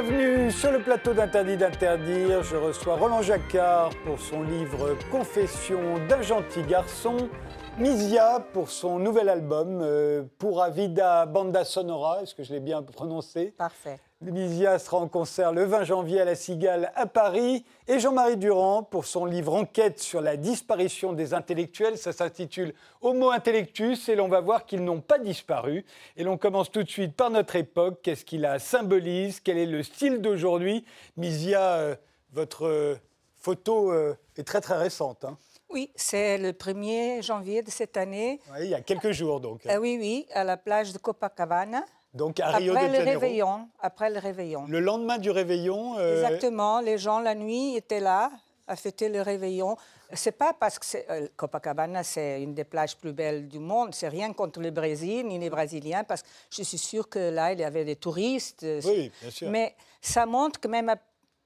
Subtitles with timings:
[0.00, 2.44] Bienvenue sur le plateau d'Interdit d'interdire.
[2.44, 7.28] Je reçois Roland Jacquard pour son livre Confession d'un gentil garçon.
[7.78, 12.80] Misia pour son nouvel album, euh, pour Avida Banda Sonora, est-ce que je l'ai bien
[12.80, 13.52] prononcé?
[13.58, 13.98] Parfait.
[14.20, 17.64] Misia sera en concert le 20 janvier à la Cigale à Paris.
[17.86, 21.96] Et Jean-Marie Durand pour son livre Enquête sur la disparition des intellectuels.
[21.96, 25.84] Ça s'intitule Homo intellectus et l'on va voir qu'ils n'ont pas disparu.
[26.16, 28.00] Et l'on commence tout de suite par notre époque.
[28.02, 29.38] Qu'est-ce qu'il la symbolise?
[29.38, 30.84] Quel est le style d'aujourd'hui?
[31.16, 31.94] Misia, euh,
[32.32, 32.96] votre euh,
[33.36, 35.24] photo euh, est très très récente.
[35.24, 35.38] hein.
[35.70, 38.40] Oui, c'est le 1er janvier de cette année.
[38.50, 39.60] Ouais, il y a quelques jours donc.
[39.68, 41.84] Ah oui, oui, à la plage de Copacabana.
[42.18, 43.68] Donc à Rio après de le réveillon.
[43.80, 44.66] Après le réveillon.
[44.68, 45.96] Le lendemain du réveillon.
[45.98, 46.80] euh, Exactement.
[46.80, 48.30] Les gens, la nuit, étaient là
[48.66, 49.76] à fêter le réveillon.
[50.12, 53.94] C'est pas parce que euh, Copacabana, c'est une des plages plus belles du monde.
[53.94, 57.52] C'est rien contre le Brésil ni les Brésiliens, parce que je suis sûre que là,
[57.52, 58.66] il y avait des touristes.
[58.84, 59.48] Oui, bien sûr.
[59.50, 60.92] Mais ça montre que même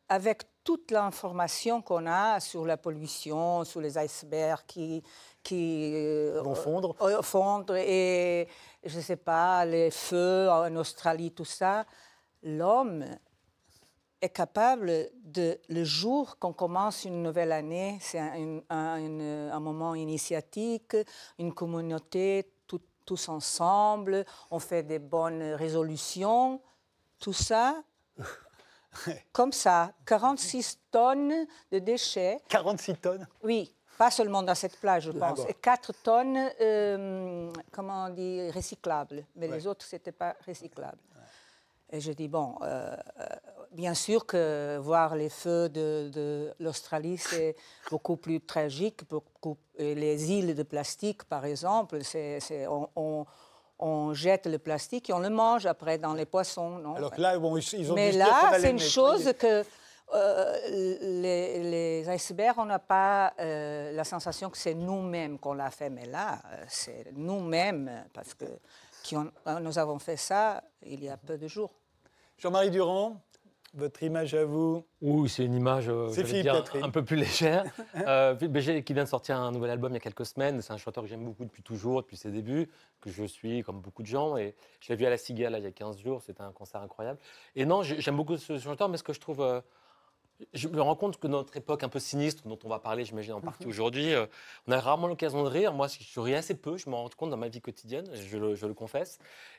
[0.08, 5.02] avec toute l'information qu'on a sur la pollution, sur les icebergs qui,
[5.42, 6.96] qui euh, Vont fondre.
[7.02, 8.48] euh, fondre et
[8.84, 11.84] je ne sais pas, les feux en Australie, tout ça,
[12.42, 13.04] l'homme
[14.20, 20.96] est capable de, le jour qu'on commence une nouvelle année, c'est un, un- moment initiatique,
[21.40, 26.60] une communauté, tout- tous ensemble, on fait des bonnes résolutions,
[27.18, 27.82] tout ça,
[29.32, 32.38] comme ça, 46 tonnes de déchets.
[32.48, 33.26] 46 tonnes.
[33.42, 35.40] Oui, pas seulement dans cette plage, je pense.
[35.48, 39.24] Et 4 tonnes, euh, comment on dit, recyclables.
[39.36, 40.98] Mais les autres, ce n'était pas recyclable.
[41.94, 43.26] Et je dis, bon, euh, euh,
[43.70, 47.54] bien sûr que voir les feux de, de l'Australie, c'est
[47.90, 49.06] beaucoup plus tragique.
[49.10, 53.26] Beaucoup, les îles de plastique, par exemple, c'est, c'est- on, on-
[53.82, 56.78] on jette le plastique et on le mange après dans les poissons.
[56.78, 56.94] Non?
[56.94, 59.64] Alors que là, bon, ils ont mais là, c'est une chose que
[60.14, 60.58] euh,
[61.00, 61.62] les,
[62.04, 65.90] les icebergs, on n'a pas euh, la sensation que c'est nous-mêmes qu'on l'a fait.
[65.90, 68.44] Mais là, euh, c'est nous-mêmes, parce que
[69.02, 71.72] qui nous avons fait ça il y a peu de jours.
[72.38, 73.16] Jean-Marie Durand,
[73.74, 74.84] votre image à vous.
[75.00, 76.08] Oui, c'est une image euh,
[76.42, 77.64] dire, un peu plus légère.
[78.06, 80.60] euh, Philippe Béger qui vient de sortir un nouvel album il y a quelques semaines.
[80.60, 82.68] C'est un chanteur que j'aime beaucoup depuis toujours, depuis ses débuts,
[83.00, 84.36] que je suis comme beaucoup de gens.
[84.36, 86.22] Et je l'ai vu à la Cigale là, il y a 15 jours.
[86.22, 87.18] C'était un concert incroyable.
[87.56, 89.62] Et non, j'ai- j'aime beaucoup ce chanteur, mais ce que je trouve.
[90.54, 93.32] Je me rends compte que notre époque un peu sinistre, dont on va parler, j'imagine,
[93.34, 94.26] en partie aujourd'hui, euh,
[94.66, 95.72] on a rarement l'occasion de rire.
[95.72, 98.54] Moi, je ris assez peu, je m'en rends compte dans ma vie quotidienne, je le,
[98.54, 99.18] je le confesse.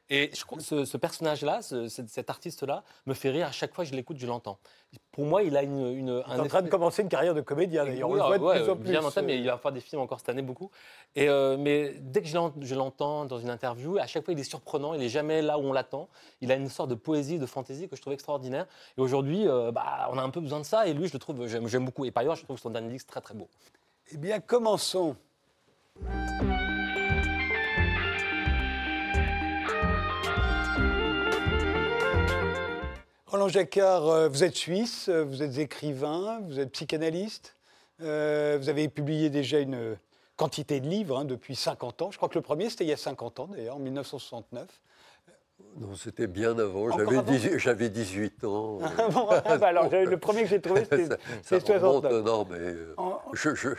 [0.09, 3.83] Et je ce, ce personnage-là, ce- cet, cet artiste-là, me fait rire à chaque fois
[3.85, 4.59] que je l'écoute, je l'entends.
[5.13, 7.35] Pour moi, il a une, une, Il est un en train de commencer une carrière
[7.35, 8.09] de comédien, d'ailleurs.
[8.09, 8.89] On oui, le voit de plus en plus.
[8.89, 10.71] Bien entamé, mais euh, il va faire des films encore cette année beaucoup.
[11.15, 14.33] Et euh, mais dès que je l'en- je l'entends dans une interview, à chaque fois
[14.33, 16.09] il est surprenant, il est jamais là où on l'attend.
[16.41, 18.65] Il a une sorte de poésie, de fantaisie que je trouve extraordinaire.
[18.97, 20.87] Et aujourd'hui, euh, bah, on a un peu besoin de ça.
[20.87, 22.05] Et lui, je le trouve, j'aime j'aime beaucoup.
[22.05, 23.47] Et par ailleurs, je trouve son dernier disque très très beau.
[24.11, 25.15] Eh bien, commençons.
[33.33, 37.55] Roland Jacquard, euh, vous êtes suisse, euh, vous êtes écrivain, vous êtes psychanalyste.
[38.03, 39.97] euh, vous avez publié déjà une
[40.37, 42.11] quantité de livres hein, depuis 50 ans.
[42.11, 44.67] Je crois que le premier, c'était il y a 50 ans, d'ailleurs, en 1969.
[45.79, 46.91] Non, c'était bien avant.
[46.91, 48.77] J'avais avant 18, j'avais 18 ans.
[48.99, 52.03] Ah bon, ah bah alors, le premier que j'ai trouvé, c'était ça, c'était ça remonte,
[52.03, 52.23] 69.
[52.25, 53.69] non, mais euh, En- je, je-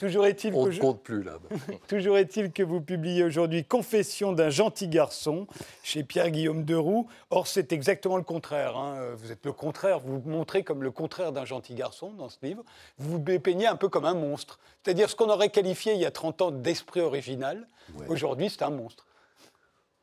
[0.00, 1.34] Toujours est-il que ne je- compte plus là.
[1.88, 5.46] Toujours est-il que vous publiez aujourd'hui Confession d'un gentil garçon
[5.82, 7.06] chez Pierre-Guillaume Deroux.
[7.30, 8.76] Or, c'est exactement le contraire.
[8.76, 9.12] hein.
[9.16, 12.38] Vous êtes le contraire, vous vous montrez comme le contraire d'un gentil garçon dans ce
[12.42, 12.64] livre.
[12.98, 14.58] Vous vous peignez un peu comme un monstre.
[14.82, 17.68] C'est-à-dire ce qu'on aurait qualifié il y a 30 ans d'esprit original.
[17.98, 18.06] Ouais.
[18.08, 19.04] Aujourd'hui, c'est un monstre.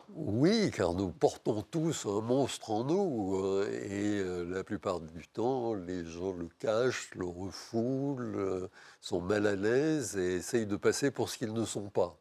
[0.10, 3.36] Oui, car nous portons tous un monstre en nous.
[3.36, 8.68] euh, et euh, la plupart du temps, les gens le cachent, le refoulent, euh,
[9.02, 12.18] sont mal à l'aise et essayent de passer pour ce qu'ils ne sont pas.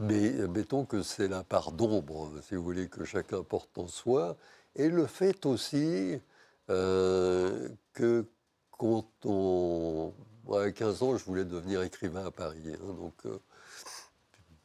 [0.00, 4.36] Mais mettons que c'est la part d'ombre, si vous voulez, que chacun porte en soi.
[4.76, 6.20] Et le fait aussi
[6.68, 8.26] que
[8.72, 10.12] quand on...
[10.44, 12.62] Moi, à 15 ans, je voulais devenir écrivain à Paris.
[12.74, 13.14] hein, donc,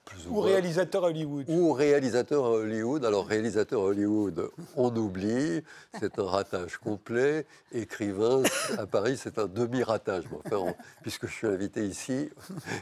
[0.06, 1.46] plus Ou réalisateur à Hollywood.
[1.50, 3.06] ou réalisateur à Hollywood.
[3.06, 5.62] Alors, réalisateur à Hollywood, on oublie,
[6.00, 7.46] c'est un ratage complet.
[7.72, 8.44] Écrivain
[8.78, 10.26] à Paris, c'est un demi-ratage.
[10.46, 12.30] Enfin, on- puisque je suis invité ici,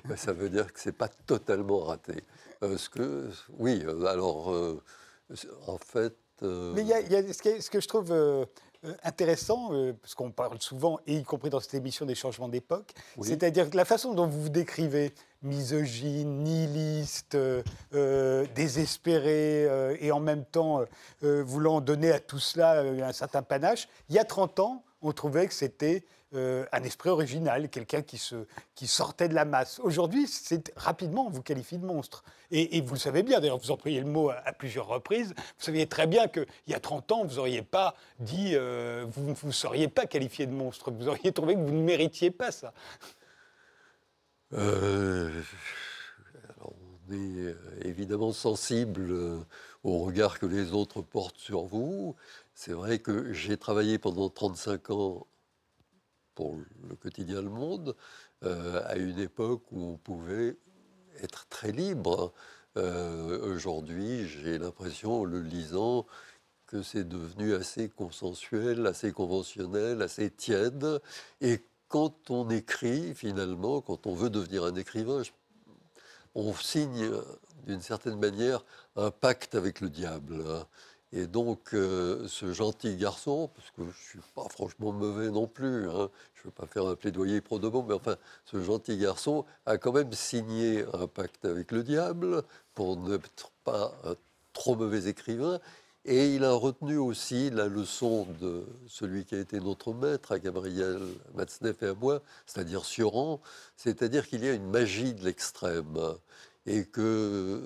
[0.05, 2.23] ben, ça veut dire que c'est pas totalement raté.
[2.63, 3.29] Euh, ce que,
[3.59, 4.81] oui, alors, euh,
[5.67, 6.15] en fait.
[6.43, 8.45] euh, Mais il y a, il y a ce, que, ce que je trouve euh,
[9.03, 12.91] intéressant, euh, parce qu'on parle souvent, et y compris dans cette émission, des changements d'époque,
[13.17, 13.27] Oui.
[13.27, 17.37] c'est-à-dire que la façon dont vous vous décrivez, misogyne, nihiliste,
[18.55, 20.85] désespéré, et en même temps
[21.21, 23.87] voulant donner à tout cela un certain panache.
[24.09, 26.03] Il y a 30 ans, on trouvait que c'était
[26.33, 28.17] euh, un esprit original, quelqu'un qui,
[28.87, 29.81] sortait de la masse.
[29.83, 32.23] Aujourd'hui, c'est rapidement, on vous qualifie de monstre.
[32.51, 35.33] Et, vous le savez bien, d'ailleurs, vous employez le mot à, plusieurs reprises.
[35.35, 39.35] Vous saviez très bien qu'il y a 30 ans, vous n'auriez pas dit, euh, vous
[39.43, 40.89] ne seriez pas qualifié de monstre.
[40.89, 42.71] Vous auriez trouvé que vous ne méritiez pas ça.
[44.53, 45.29] Euh,
[46.59, 47.55] on est
[47.85, 49.13] évidemment sensible
[49.83, 52.15] au regard que les autres portent sur vous.
[52.53, 55.27] C'est vrai que j'ai travaillé pendant 35 ans
[56.35, 56.57] pour
[56.87, 57.95] le quotidien Le Monde,
[58.43, 60.57] euh, à une époque où on pouvait
[61.21, 62.33] être très libre.
[62.77, 66.05] Euh, aujourd'hui, j'ai l'impression, en le lisant,
[66.67, 71.01] que c'est devenu assez consensuel, assez conventionnel, assez tiède.
[71.91, 75.23] Quand on écrit, finalement, quand on veut devenir un écrivain,
[76.35, 77.11] on signe
[77.65, 78.63] d'une certaine manière
[78.95, 80.41] un pacte avec le diable.
[80.47, 80.65] Hein.
[81.11, 85.47] Et donc, euh, ce gentil garçon, parce que je ne suis pas franchement mauvais non
[85.47, 88.15] plus, hein, je ne veux pas faire un plaidoyer pro bon, mais enfin,
[88.45, 92.43] ce gentil garçon a quand même signé un pacte avec le diable
[92.73, 94.15] pour n'être pas un
[94.53, 95.59] trop mauvais écrivain.
[96.03, 100.39] Et il a retenu aussi la leçon de celui qui a été notre maître, à
[100.39, 100.99] Gabriel
[101.35, 103.39] Matzneff et à moi, c'est-à-dire Sioran,
[103.77, 105.99] c'est-à-dire qu'il y a une magie de l'extrême
[106.65, 107.61] et que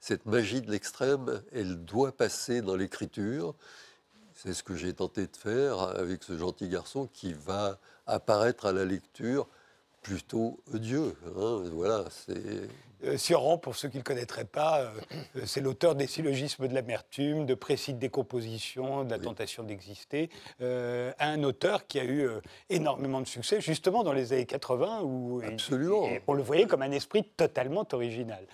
[0.00, 3.54] cette magie de l'extrême, elle doit passer dans l'écriture.
[4.34, 8.72] C'est ce que j'ai tenté de faire avec ce gentil garçon qui va apparaître à
[8.72, 9.48] la lecture
[10.08, 11.14] plutôt odieux.
[11.36, 11.62] Hein.
[11.72, 12.68] Voilà, c'est.
[13.04, 14.90] Euh, pour ceux qui ne le connaîtraient pas, euh,
[15.44, 20.30] c'est l'auteur des syllogismes de l'amertume, de précis de décomposition, de la tentation d'exister.
[20.60, 22.28] Euh, un auteur qui a eu
[22.70, 26.08] énormément de succès, justement dans les années 80, où Absolument.
[26.26, 28.44] on le voyait comme un esprit totalement original.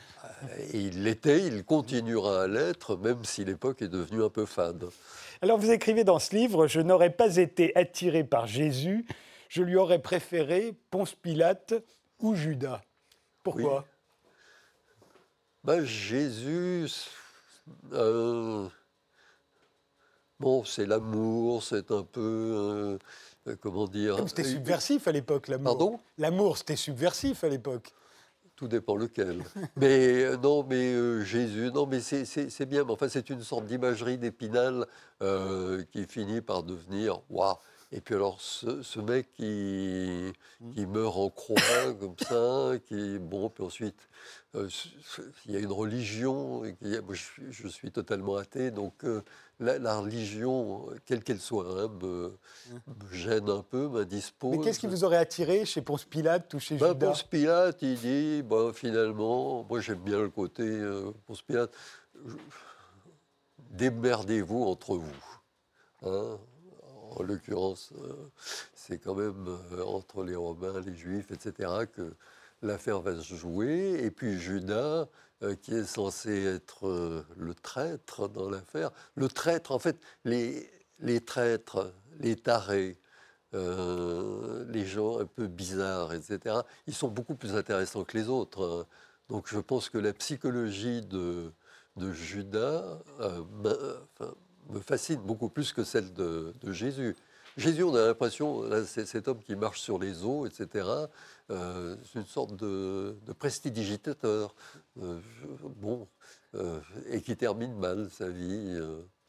[0.75, 4.85] il l'était, il continuera à l'être, même si l'époque est devenue un peu fade.
[5.41, 9.07] Alors vous écrivez dans ce livre, je n'aurais pas été attiré par Jésus,
[9.55, 11.75] je lui aurais préféré Ponce Pilate
[12.19, 12.83] ou Judas.
[13.45, 13.87] Pourquoi?
[15.63, 16.91] Ben, Jésus,
[17.93, 18.67] euh,
[20.41, 22.99] bon, c'est l'amour, c'est un peu,
[23.47, 24.29] euh, comment dire...
[24.29, 25.65] C'était subversif à l'époque, l'amour.
[25.65, 26.01] Pardon?
[26.19, 27.95] L'amour, c'était subversif à l'époque.
[28.57, 29.45] Tout dépend lequel.
[29.77, 32.85] mais euh, non, mais euh, Jésus, non, mais c'est bien.
[32.85, 34.87] Mais enfin, c'est une sorte d'imagerie d'épinal
[35.23, 37.57] euh, qui finit par devenir waouh.
[37.97, 40.33] Et puis alors, ce, mec qui,
[40.75, 41.55] qui, meurt en croix
[42.01, 44.09] comme ça, qui bon, puis ensuite,
[44.53, 46.65] il y a une religion.
[46.65, 49.05] Et je, suis totalement athée, donc
[49.61, 52.37] la, religion, quelle qu'elle soit, hein, me,
[53.13, 54.57] gêne un peu, m'indispose.
[54.57, 57.81] Mais qu'est-ce qui vous aurait attiré chez Ponce Pilate ou chez ben, Judas Ponce Pilate,
[57.83, 61.71] il dit, ben, finalement, moi j'aime bien le côté euh, Ponce Pilate,
[63.71, 65.25] démerdez-vous entre vous.
[66.03, 66.39] Hein.
[67.17, 68.13] En l'occurrence, euh,
[68.75, 72.15] c'est quand même euh, entre les Romains, les Juifs, etc., que
[72.63, 74.01] l'affaire va se jouer.
[74.03, 75.07] Et puis Judas,
[75.43, 78.91] euh, qui est censé être le traître dans l'affaire.
[79.15, 80.69] Le traître, en fait, les,
[81.25, 82.99] traîtres, les tarés,
[83.53, 86.57] les gens un peu bizarres, etc.,
[86.87, 88.65] ils sont beaucoup plus intéressants que les autres.
[88.65, 88.87] Hein.
[89.29, 91.53] Donc je pense que la psychologie de,
[91.97, 92.99] de Judas
[94.71, 97.17] me fascine beaucoup plus que celle de, Jésus.
[97.57, 100.89] Jésus, on a l'impression, c'est cet homme qui marche sur les eaux, etc.
[101.51, 104.55] Euh, c'est une sorte de, de prestidigitateur,
[105.01, 105.21] euh,
[105.77, 106.09] bon,
[106.55, 108.81] euh, et qui termine mal sa vie.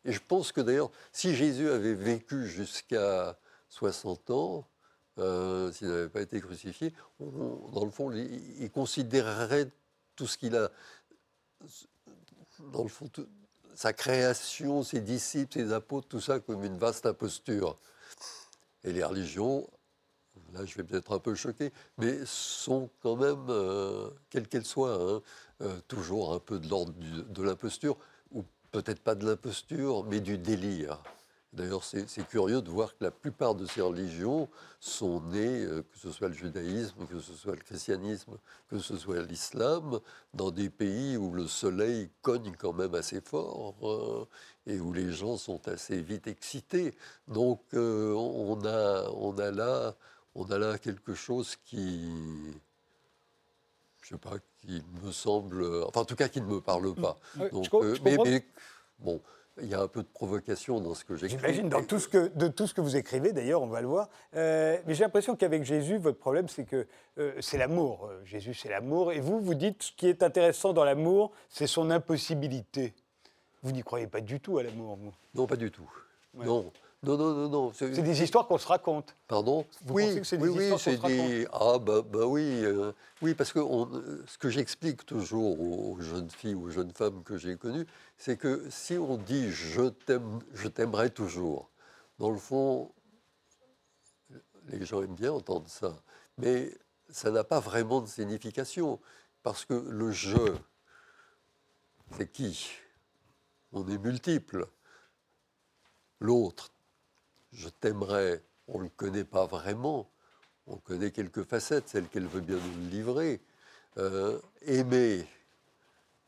[0.06, 3.38] Et je pense que d'ailleurs, si Jésus avait vécu jusqu'à
[3.70, 4.68] 60 ans,
[5.18, 9.70] s'il n'avait pas été crucifié, dans le fond, il, considérerait
[10.16, 10.72] tout ce qu'il a,
[12.72, 13.10] dans le fond,
[13.76, 17.78] sa création, ses disciples, ses apôtres, tout ça comme une vaste imposture.
[18.84, 19.68] Et les religions,
[20.54, 24.96] là je vais peut-être un peu choquer, mais sont quand même, euh, quelles qu'elles soient,
[24.96, 25.22] hein,
[25.62, 27.98] euh, toujours un peu de l'ordre de l'imposture,
[28.32, 31.00] ou peut-être pas de l'imposture, mais du délire.
[31.56, 34.50] D'ailleurs, c'est curieux de voir que la plupart de ces religions
[34.82, 38.34] sont nées, euh, que ce soit le judaïsme, que ce soit le christianisme,
[38.68, 40.02] que ce soit l'islam,
[40.34, 44.26] dans des pays où le soleil cogne quand même assez fort euh,
[44.68, 46.94] et où les gens sont assez vite excités.
[47.30, 49.96] Donc, euh, on, a, on, a là,
[50.36, 52.12] on a là quelque chose qui,
[54.02, 57.16] je sais pas, qui me semble, enfin en tout cas qui ne me parle pas.
[57.54, 57.70] Donc,
[58.04, 58.44] mais,
[59.00, 59.22] bon,
[59.62, 61.38] il y a un peu de provocation dans ce que j'écris.
[61.38, 63.88] J'imagine, dans tout ce que, de tout ce que vous écrivez, d'ailleurs, on va le
[63.88, 64.10] voir.
[64.36, 68.08] Euh, mais j'ai l'impression qu'avec Jésus, votre problème, c'est que euh, c'est l'amour.
[68.10, 69.14] Euh, Jésus, c'est l'amour.
[69.14, 72.94] Et vous, vous dites, ce qui est intéressant dans l'amour, c'est son impossibilité.
[73.64, 75.14] Vous n'y croyez pas du tout à l'amour, vous?
[75.34, 75.90] Non, pas du tout.
[76.34, 76.72] Non.
[77.06, 77.74] Non, non, non, non.
[77.74, 79.16] C'est des histoires qu'on se raconte.
[79.28, 81.48] Pardon Vous Oui, pensez que c'est des oui, oui, c'est des.
[81.54, 82.62] Ah, bah, bah oui.
[82.64, 83.90] euh, oui, parce que on-
[84.28, 87.86] ce que j'explique toujours aux jeunes filles, aux jeunes femmes que j'ai connues,
[88.18, 91.70] c'est que si on dit je t'aime, je t'aimerai toujours,
[92.20, 92.92] dans le fond,
[94.68, 95.94] les gens aiment bien entendre ça,
[96.38, 96.76] mais
[97.10, 99.00] ça n'a pas vraiment de signification,
[99.44, 100.56] parce que le je,
[102.18, 102.70] c'est qui?
[103.74, 104.68] On est multiples.
[106.20, 106.72] L'autre,
[107.56, 110.10] je t'aimerais, on ne le connaît pas vraiment.
[110.68, 113.42] On connaît quelques facettes, celles qu'elle veut bien nous livrer.
[113.98, 115.26] Euh, aimer,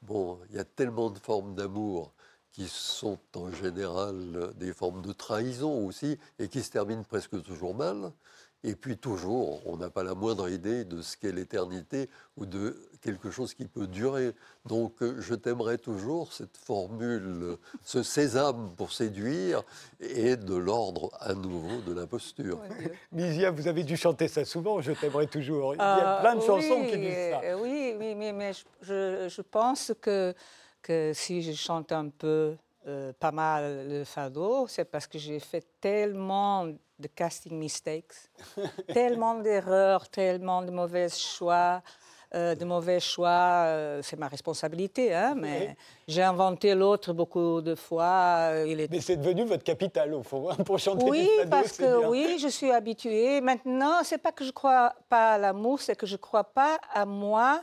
[0.02, 2.14] bon, il y a tellement de formes d'amour
[2.52, 7.76] qui sont en général des formes de trahison aussi, et qui se terminent presque toujours
[7.76, 8.12] mal.
[8.64, 12.87] Et puis toujours, on n'a pas la moindre idée de ce qu'est l'éternité ou de
[13.02, 14.34] quelque chose qui peut durer.
[14.66, 19.64] Donc euh, je t'aimerai toujours, cette formule, euh, ce sésame pour séduire,
[20.00, 22.60] est de l'ordre à nouveau de l'imposture.
[23.12, 25.74] Lisia, vous avez dû chanter ça souvent, Je t'aimerai toujours.
[25.76, 27.42] Il y a plein de chansons oui, qui disent ça.
[27.44, 30.34] euh, oui, oui, mais, mais je, je- je pense que,
[30.82, 32.56] que si je chante un peu,
[32.88, 38.14] euh, pas mal le fado, c'est parce que j'ai fait tellement de casting mistakes,
[38.94, 41.82] tellement d'erreurs, tellement de mauvais choix.
[42.36, 47.74] Euh, de mauvais choix, euh, c'est ma responsabilité, hein, mais j'ai inventé l'autre beaucoup de
[47.74, 48.50] fois.
[48.52, 51.50] euh, Il est Mais c'est devenu votre capital, au fond, hein, pour chanter oui, du
[51.50, 52.10] parce que bien.
[52.10, 53.40] oui, je suis habituée.
[53.40, 57.06] Maintenant, c'est pas que je crois pas à l'amour, c'est que je crois pas à
[57.06, 57.62] moi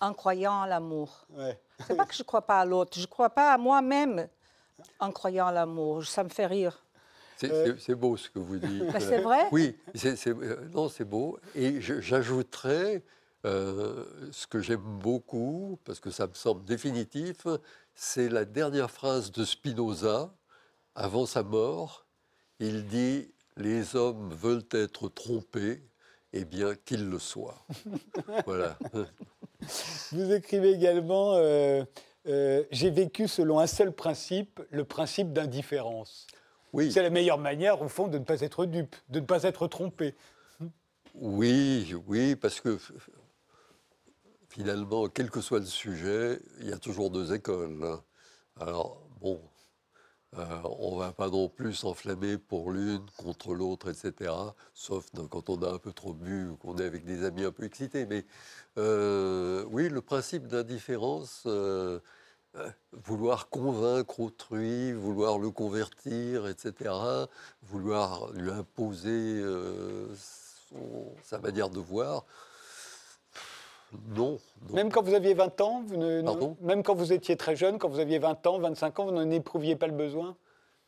[0.00, 1.26] en croyant à l'amour.
[1.36, 1.58] Ouais.
[1.86, 4.28] C'est pas que je crois pas à l'autre, je crois pas à moi-même
[5.00, 6.04] en croyant à l'amour.
[6.04, 6.82] Ça me fait rire.
[7.40, 8.82] C'est Euh, c'est- c'est beau ce que vous dites.
[8.92, 11.38] Mais c'est vrai Oui, c'est- c'est- euh, non, c'est beau.
[11.54, 13.02] Et je- j'ajouterais
[13.46, 17.46] euh, ce que j'aime beaucoup, parce que ça me semble définitif,
[17.94, 20.34] c'est la dernière phrase de Spinoza,
[20.94, 22.04] avant sa mort.
[22.58, 25.82] Il dit Les hommes veulent être trompés,
[26.34, 27.64] eh bien qu'ils le soient.
[28.46, 28.78] voilà.
[30.12, 31.82] Vous écrivez également euh,
[32.26, 36.26] euh, J'ai vécu selon un seul principe, le principe d'indifférence.
[36.72, 36.92] Oui.
[36.92, 39.66] C'est la meilleure manière, au fond, de ne pas être dupe, de ne pas être
[39.66, 40.14] trompé.
[41.14, 42.78] Oui, oui, parce que
[44.48, 47.82] finalement, quel que soit le sujet, il y a toujours deux écoles.
[47.82, 48.02] hein.
[48.60, 49.40] Alors, bon,
[50.38, 54.32] euh, on ne va pas non plus s'enflammer pour l'une contre l'autre, etc.
[54.74, 57.52] Sauf quand on a un peu trop bu ou qu'on est avec des amis un
[57.52, 58.06] peu excités.
[58.06, 58.24] Mais
[58.78, 61.98] euh, oui, le principe d'indifférence, euh,
[62.92, 66.90] vouloir convaincre autrui, vouloir le convertir, etc.,
[67.62, 69.08] vouloir lui imposer
[69.42, 70.06] euh,
[70.68, 72.24] son- sa manière de voir,
[74.08, 74.38] non.
[74.68, 74.74] non.
[74.74, 76.56] Même quand vous aviez 20 ans, vous ne- non- Pardon?
[76.60, 79.28] même quand vous étiez très jeune, quand vous aviez 20 ans, 25 ans, vous n'en
[79.30, 80.36] éprouviez pas le besoin?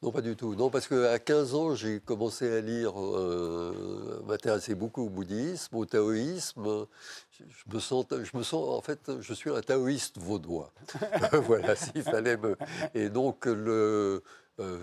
[0.02, 0.56] Non, pas du tout.
[0.56, 5.84] Non, parce qu'à 15 ans, j'ai commencé à lire, euh, m'intéresser beaucoup au bouddhisme, au
[5.86, 6.86] taoïsme.
[7.30, 10.72] Je, je me sens, je me sens, en fait, je suis un taoïste vaudois.
[11.46, 12.56] voilà, s'il fallait me.
[12.94, 14.24] Et donc, le.
[14.58, 14.78] euh,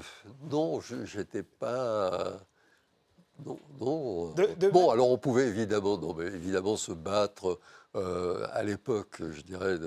[0.50, 2.40] non, je n'étais pas.
[3.46, 4.32] Non, non.
[4.34, 7.60] De- de- Bon, alors on pouvait évidemment, non, mais évidemment se battre.
[7.96, 9.78] Euh, à l'époque, je dirais,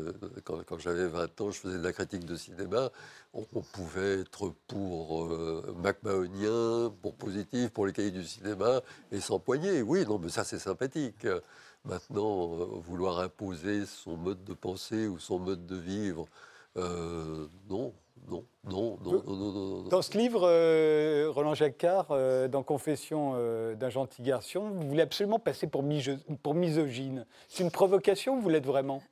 [0.44, 2.90] quand, j'avais 20 ans, je faisais de la critique de cinéma.
[3.32, 8.80] On, on pouvait être pour euh, MacMahonien, pour positif, pour les cahiers du cinéma,
[9.12, 9.82] et s'empoigner.
[9.82, 11.26] Oui, non, mais ça c'est sympathique.
[11.84, 16.26] Maintenant, euh, vouloir imposer son mode de pensée ou son mode de vivre,
[16.76, 17.92] euh, non,
[18.28, 19.82] non, non, non, non, non.
[19.88, 25.02] Dans ce livre, euh, Roland Jacquard, euh, dans Confession euh, d'un gentil garçon, vous voulez
[25.02, 25.84] absolument passer pour,
[26.42, 27.26] pour misogyne.
[27.48, 29.02] C'est une provocation, vous l'êtes vraiment?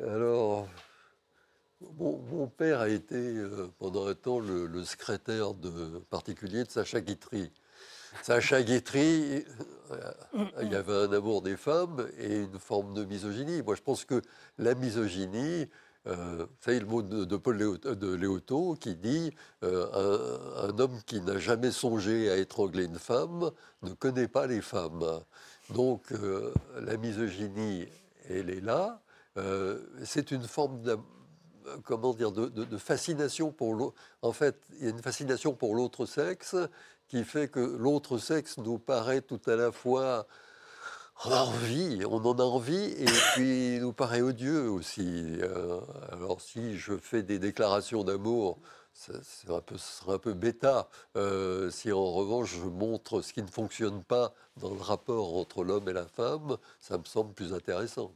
[0.00, 0.68] Alors,
[1.98, 3.34] mon, mon père a été
[3.78, 7.50] pendant un temps le, le secrétaire de, particulier de Sacha Guitry.
[8.22, 9.44] Sacha Guitry,
[10.62, 13.62] il y avait un amour des femmes et une forme de misogynie.
[13.62, 14.22] Moi, je pense que
[14.56, 15.68] la misogynie,
[16.08, 21.20] euh, vous le mot de, de Paul de Léoto qui dit euh, un, homme qui
[21.20, 23.50] n'a jamais songé à étrangler une femme
[23.82, 25.04] ne connaît pas les femmes.
[25.74, 27.86] Donc, euh, la misogynie,
[28.28, 29.02] elle est là.
[29.36, 30.96] Euh, c'est une forme de,
[32.48, 33.94] de- de fascination pour l'autre.
[34.22, 36.56] En fait, une fascination pour l'autre sexe
[37.08, 40.26] qui fait que l'autre sexe nous paraît tout à la fois
[41.24, 45.38] on a envie, on en a envie, et puis il nous paraît odieux aussi.
[45.40, 45.80] Euh,
[46.12, 48.58] alors si je fais des déclarations d'amour,
[48.92, 50.88] ce sera un peu bêta.
[51.16, 55.62] Euh, si en revanche je montre ce qui ne fonctionne pas dans le rapport entre
[55.62, 58.12] l'homme et la femme, ça me semble plus intéressant.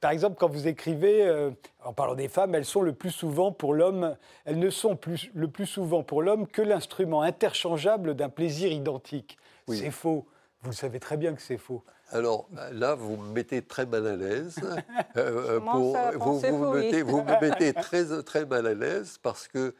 [0.00, 1.50] par exemple, quand vous écrivez, euh,
[1.82, 5.30] en parlant des femmes, elles sont le plus souvent pour l'homme, elles ne sont plus,
[5.34, 9.38] le plus souvent pour l'homme que l'instrument interchangeable d'un plaisir identique.
[9.68, 10.26] C'est faux.
[10.62, 11.84] Vous le savez très bien que c'est faux.
[12.10, 14.56] Alors là, vous me mettez très mal à l'aise.
[15.16, 19.48] Euh, pour, vous, vous, me mettez, vous, me mettez, très, très mal à l'aise parce
[19.48, 19.74] que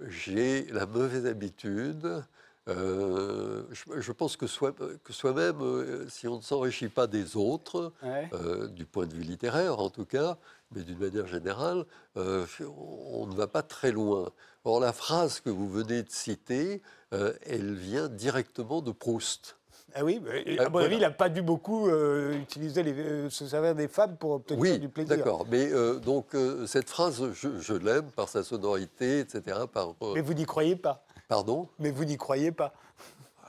[0.00, 2.22] j'ai la mauvaise habitude.
[2.68, 4.72] Euh, je, pense que, soi,
[5.02, 9.22] que soi-même, euh, si on ne s'enrichit pas des autres, euh, du point de vue
[9.22, 10.36] littéraire en tout cas,
[10.70, 11.84] mais d'une manière générale,
[12.14, 14.30] on ne va pas très loin.
[14.64, 19.56] Or, la phrase que vous venez de citer, elle vient directement de Proust.
[19.94, 20.20] Ah oui,
[20.58, 21.88] à mon avis, il n'a pas dû beaucoup
[22.32, 25.16] utiliser les, se servir des femmes pour obtenir du plaisir.
[25.16, 25.70] D'accord, mais
[26.00, 29.60] donc cette phrase, je, je l'aime par sa sonorité, etc.
[29.72, 31.68] Par, mais vous n'y croyez pas Pardon?
[31.78, 32.74] Mais vous n'y croyez pas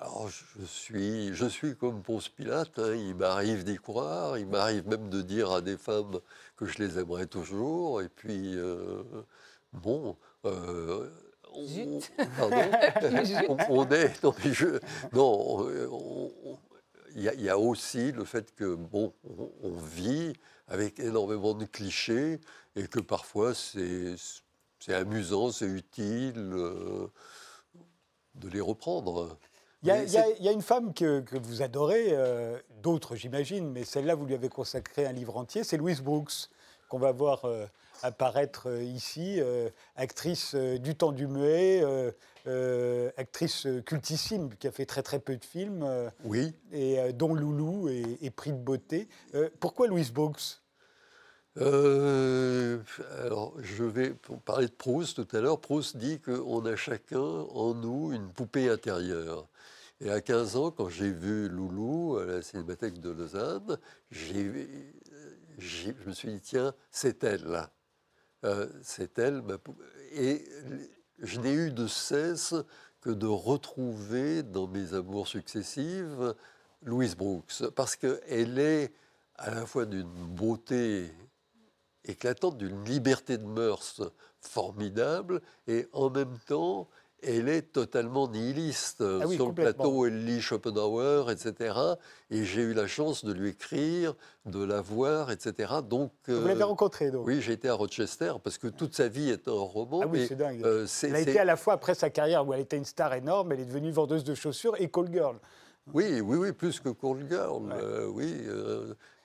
[0.04, 2.94] alors, je suis, je suis comme Ponce Pilate, hein.
[2.94, 6.20] il m'arrive d'y croire, il m'arrive même de dire à des femmes
[6.58, 9.02] que je les aimerais toujours, et puis, euh,
[9.72, 11.10] bon, euh,
[11.58, 12.00] on,
[12.38, 12.58] pardon,
[13.70, 14.80] on, est, non, mais je,
[15.14, 15.68] non,
[17.16, 19.14] il y, a aussi le fait que, bon,
[19.64, 20.34] on, vit
[20.68, 22.40] avec énormément de clichés,
[22.76, 24.16] et que parfois c'est
[24.90, 26.34] amusant, c'est utile.
[26.38, 27.08] Euh,
[28.36, 29.38] de les reprendre.
[29.84, 34.34] Il y, a, une femme que, vous adorez, euh, d'autres j'imagine, mais celle-là, vous lui
[34.34, 36.50] avez consacré un livre entier, c'est Louise Brooks,
[36.88, 37.66] qu'on va voir euh,
[38.04, 39.40] apparaître euh, ici,
[39.96, 41.84] actrice du temps du muet,
[43.18, 45.88] actrice cultissime, qui a fait très très peu de films,
[46.26, 46.54] oui.
[46.72, 49.08] et dont Loulou est, pris de beauté.
[49.60, 50.60] pourquoi Louise Brooks
[51.58, 52.80] euh,
[53.24, 55.62] alors, je vais parler de Proust tout à l'heure.
[55.62, 59.48] Proust dit qu'on a chacun en nous une poupée intérieure.
[60.02, 63.78] Et à 15 ans, quand j'ai vu Loulou à la Cinémathèque de Lausanne,
[64.10, 64.44] je
[66.08, 67.68] me suis dit, tiens, c'est elle.
[68.44, 69.42] Euh, c'est elle.
[69.42, 69.58] Ma
[70.12, 70.46] et
[71.20, 72.54] je n'ai eu de cesse
[73.02, 76.36] que de retrouver dans mes amours successives
[76.84, 78.94] Louise Brooks, parce qu'elle est
[79.36, 81.12] à la fois d'une beauté
[82.06, 84.02] éclatante, d'une liberté de mœurs
[84.42, 86.90] formidable, et en même temps,
[87.26, 89.02] elle est totalement nihiliste.
[89.02, 91.76] Ah Sur le plateau, elle lit Schopenhauer, etc.
[92.30, 95.74] Et j'ai eu la chance de lui écrire, de la voir, etc.
[95.88, 99.08] Donc, Vous l'avez euh, rencontrée, donc Oui, j'ai été à Rochester, parce que toute sa
[99.08, 100.02] vie est un roman.
[100.04, 100.64] Ah oui, c'est dingue.
[100.64, 103.14] Euh, elle a été à la fois, après sa carrière, où elle était une star
[103.14, 105.38] énorme, elle est devenue vendeuse de chaussures et call girl.
[105.94, 107.72] Oui, oui, oui, plus que call girl.
[107.74, 108.34] Euh, oui,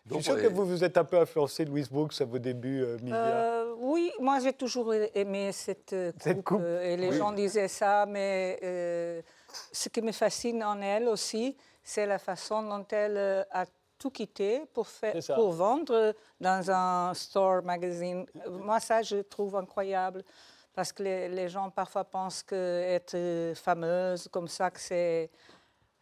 [0.08, 2.38] je suis sûr que vous vous êtes un peu influencé de Louise Brooks à vos
[2.38, 6.22] débuts, euh, euh Oui, moi j'ai toujours aimé cette euh, coupe.
[6.22, 6.60] Cette coupe.
[6.62, 8.58] Euh, et les gens disaient ça, mais
[9.72, 13.64] ce qui me fascine en elle aussi, c'est la façon dont elle a
[13.98, 18.24] tout quitté pour, faire, pour vendre dans un store magazine.
[18.48, 20.22] Moi, ça, je trouve incroyable.
[20.72, 23.16] Parce que les, les gens parfois pensent qu'être
[23.56, 25.28] fameuse comme ça, que c'est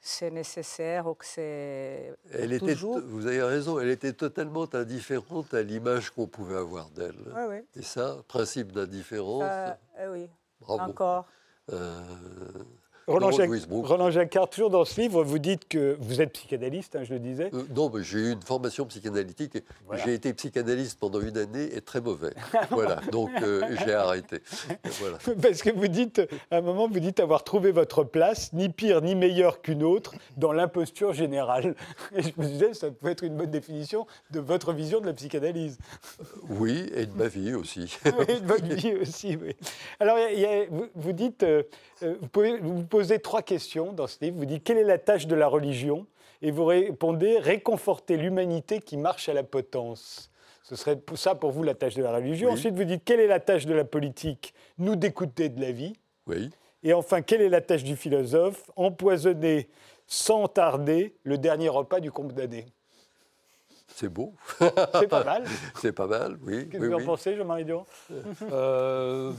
[0.00, 2.98] c'est nécessaire ou que c'est elle toujours...
[2.98, 7.16] Était, vous avez raison, elle était totalement indifférente à l'image qu'on pouvait avoir d'elle.
[7.34, 7.56] Oui, oui.
[7.74, 9.44] Et ça, principe d'indifférence.
[10.00, 10.28] Eh oui,
[10.60, 10.90] Bravo.
[10.90, 11.26] encore.
[11.72, 12.00] Euh,
[13.08, 17.20] Roland, Jacquard, toujours dans ce livre, vous dites que vous êtes psychanalyste, hein, je le
[17.20, 17.50] disais.
[17.54, 19.58] Euh, non, mais j'ai eu une formation psychanalytique.
[20.04, 22.34] J'ai été psychanalyste pendant une année et très mauvais.
[22.70, 24.42] voilà, donc euh, j'ai arrêté.
[24.98, 25.18] Voilà.
[25.42, 29.00] Parce que vous dites, à un moment, vous dites avoir trouvé votre place, ni pire
[29.02, 31.76] ni meilleure qu'une autre, dans l'imposture générale.
[32.16, 35.12] Et je me disais, ça peut être une bonne définition de votre vision de la
[35.12, 35.78] psychanalyse.
[36.20, 36.24] Euh,
[36.58, 37.96] oui, et de ma vie aussi.
[38.04, 39.54] et de votre vie aussi, oui.
[40.00, 40.18] Alors,
[40.96, 41.46] vous, dites,
[42.00, 44.36] vous, pouvez, vous posez trois questions dans ce livre.
[44.38, 46.06] Vous dites quelle est la tâche de la religion?
[46.42, 50.30] Et vous répondez réconforter l'humanité qui marche à la potence.
[50.62, 52.50] Ce serait ça pour vous la tâche de la religion.
[52.50, 54.52] Ensuite, vous dites quelle est la tâche de la politique?
[54.78, 55.94] Nous d'écouter de la vie.
[56.26, 56.50] Oui.
[56.82, 58.70] Et enfin, quelle est la tâche du philosophe?
[58.76, 59.68] Empoisonner
[60.06, 62.66] sans tarder le dernier repas du condamné.
[63.96, 64.34] C'est beau.
[64.58, 65.44] C'est pas mal.
[65.80, 66.68] C'est pas mal, oui.
[66.68, 67.86] Qu'est-ce que vous en pensez, Jean-Marie Durand
[68.52, 69.32] euh,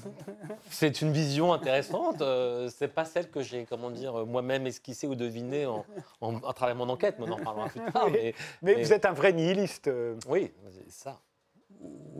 [0.72, 2.24] C'est une vision intéressante.
[2.24, 5.86] Euh, c'est pas celle que j'ai, comment dire, moi-même esquissée ou devinée en,
[6.22, 7.18] en, à travers mon enquête.
[7.20, 8.10] Mais on en parlera plus tard.
[8.64, 9.92] Mais, vous êtes un vrai nihiliste.
[10.28, 10.52] Oui,
[10.90, 11.22] ça.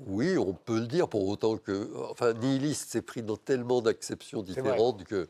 [0.06, 1.92] Oui, on peut le dire pour autant que.
[2.12, 5.28] Enfin, nihiliste, c'est pris dans tellement d'acceptions différentes que.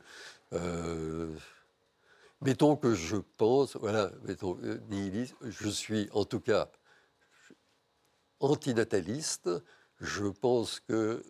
[0.51, 1.29] Euh,
[2.41, 4.59] Mettons que je pense, voilà, mettons,
[4.91, 6.69] nihiliste, je suis en tout cas
[8.39, 9.49] antinataliste.
[9.99, 11.23] Je pense que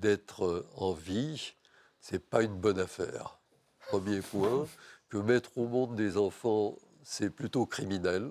[0.00, 1.54] d'être en vie,
[2.00, 3.40] c'est pas une bonne affaire.
[3.88, 4.66] Premier point,
[5.08, 8.30] que mettre au monde des enfants, c'est plutôt criminel.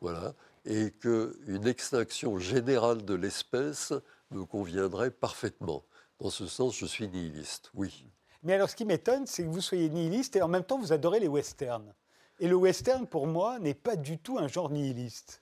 [0.00, 0.34] Voilà.
[0.64, 3.92] Et qu'une extinction générale de l'espèce
[4.30, 5.84] me conviendrait parfaitement.
[6.20, 8.06] Dans ce sens, je suis nihiliste, oui.
[8.42, 10.92] Mais alors, ce qui m'étonne, c'est que vous soyez nihiliste et en même temps, vous
[10.92, 11.94] adorez les westerns.
[12.40, 15.40] Et le western, pour moi, n'est pas du tout un genre nihiliste.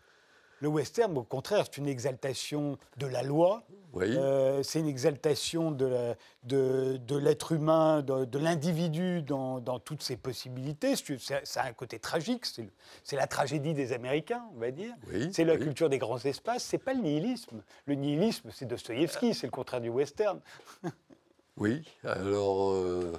[0.61, 3.65] Le western, au contraire, c'est une exaltation de la loi.
[3.97, 6.15] Euh, c'est une exaltation de,
[6.45, 10.95] de, l'être humain, de, l'individu dans, toutes ses possibilités.
[10.97, 12.47] C'est un côté tragique.
[13.05, 14.95] C'est la tragédie des Américains, on va dire.
[15.33, 16.65] c'est la culture des grands espaces.
[16.65, 17.63] C'est pas le nihilisme.
[17.87, 19.35] Le nihilisme, c'est Dostoïevski.
[19.35, 20.41] C'est le contraire du western.
[21.57, 21.83] oui.
[22.05, 22.73] Alors.
[22.73, 23.13] Euh,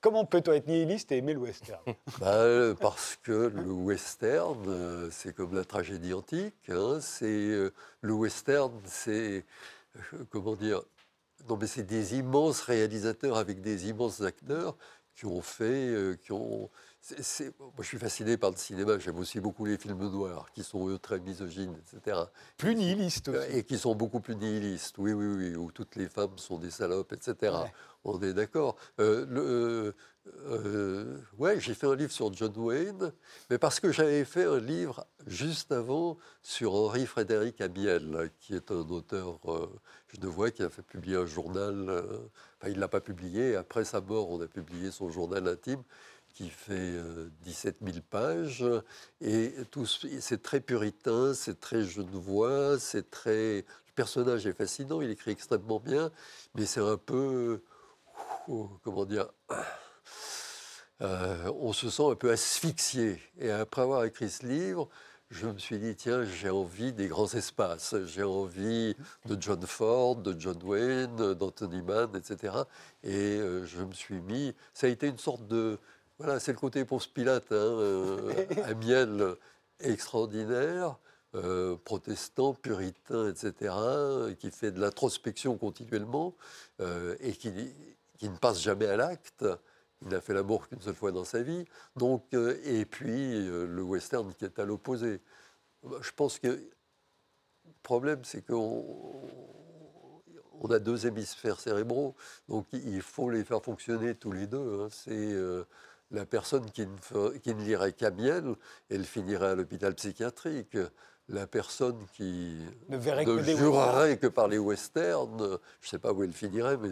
[0.00, 1.82] Comment peut-on être nihiliste et aimer le western?
[2.20, 6.54] Bah, Parce que le western, euh, c'est comme la tragédie antique.
[6.68, 9.44] Hein, c'est euh, le western, c'est
[9.96, 10.82] euh, comment dire
[11.48, 14.76] Non, mais c'est des immenses réalisateurs avec des immenses acteurs
[15.14, 16.70] qui ont fait, qui ont
[17.58, 18.98] moi, je suis fasciné par le cinéma.
[18.98, 22.18] J'aime aussi beaucoup les films noirs, qui sont eux très misogynes, etc.
[22.56, 23.58] Plus nihilistes aussi.
[23.58, 24.98] Et qui sont beaucoup plus nihilistes.
[24.98, 25.56] Oui, oui, oui.
[25.56, 27.54] Où toutes les femmes sont des salopes, etc.
[28.08, 28.76] On est d'accord.
[29.00, 29.92] Euh, euh,
[30.48, 33.12] euh, ouais, j'ai fait un livre sur John Wayne,
[33.50, 38.70] mais parce que j'avais fait un livre juste avant sur Henri Frédéric Amiel, qui est
[38.70, 39.40] un auteur
[40.08, 41.90] genevois qui a fait publier un journal.
[42.60, 43.56] enfin, il ne l'a pas publié.
[43.56, 45.82] Après sa mort, on a publié son journal intime
[46.36, 46.92] qui fait
[47.42, 48.64] 17 euh, 000 pages.
[49.22, 49.54] Et
[50.20, 53.58] c'est très puritain, c'est très genevois, c'est très.
[53.58, 56.10] Le personnage est fascinant, il écrit extrêmement bien,
[56.54, 57.62] mais c'est un peu.
[58.46, 59.28] Comment dire
[61.00, 63.20] euh, On se sent un peu asphyxié.
[63.38, 64.88] Et après avoir écrit ce livre,
[65.30, 67.96] je me suis dit, tiens, j'ai envie des grands espaces.
[68.06, 72.54] J'ai envie de John Ford, de John Wayne, d'Anthony Mann, etc.
[73.02, 74.54] Et euh, je me suis mis.
[74.72, 75.78] Ça a été une sorte de
[76.18, 79.36] voilà, c'est le côté Ponce Pilate, hein, euh, Amiel
[79.80, 80.96] extraordinaire,
[81.34, 83.74] euh, protestant, puritain, etc.,
[84.38, 86.34] qui fait de l'introspection continuellement
[86.80, 87.52] euh, et qui,
[88.18, 89.44] qui, ne passe jamais à l'acte.
[90.02, 91.64] Il n'a fait l'amour qu'une seule fois dans sa vie.
[91.96, 95.20] Donc, et puis le western qui est à l'opposé.
[96.00, 98.84] Je pense que le problème, c'est qu'on
[100.60, 102.14] on a deux hémisphères cérébraux,
[102.48, 104.80] donc il faut les faire fonctionner tous les deux.
[104.82, 104.88] Hein.
[104.90, 105.34] C'est
[106.10, 108.54] la personne qui ne, qui ne lirait qu'Amiel,
[108.90, 110.76] elle finirait à l'hôpital psychiatrique.
[111.28, 112.56] La personne qui
[112.88, 116.90] ne, verrait jurerait que par les westerns, je ne sais pas où elle finirait, mais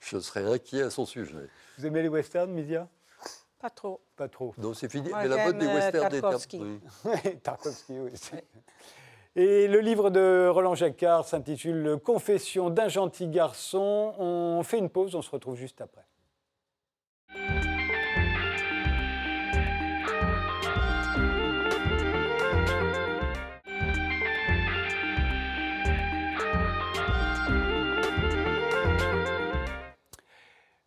[0.00, 1.48] je serais inquiet à son sujet.
[1.78, 2.88] Vous aimez les westerns, Misia
[3.58, 4.02] Pas trop.
[4.16, 4.54] Pas trop.
[4.58, 5.10] Non, c'est fini.
[5.14, 6.60] mais la mode des westerns est Tarkovsky.
[7.04, 7.38] Oui.
[7.42, 8.12] Tarkovsky, oui.
[9.36, 14.14] Et le livre de Roland Jacquard s'intitule Confession d'un gentil garçon.
[14.18, 16.04] On fait une pause, on se retrouve juste après.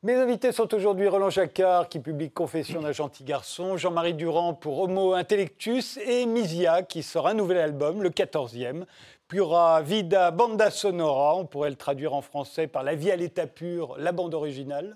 [0.08, 4.80] Mes invités sont aujourd'hui Roland Jacquard, qui publie Confession d'un gentil garçon, Jean-Marie Durand pour
[4.80, 8.86] Homo Intellectus et Misia, qui sort un nouvel album, le 14e.
[9.28, 12.96] Puis il y aura Vida Banda Sonora, on pourrait le traduire en français par La
[12.96, 14.96] vie à l'état pur, la bande originale.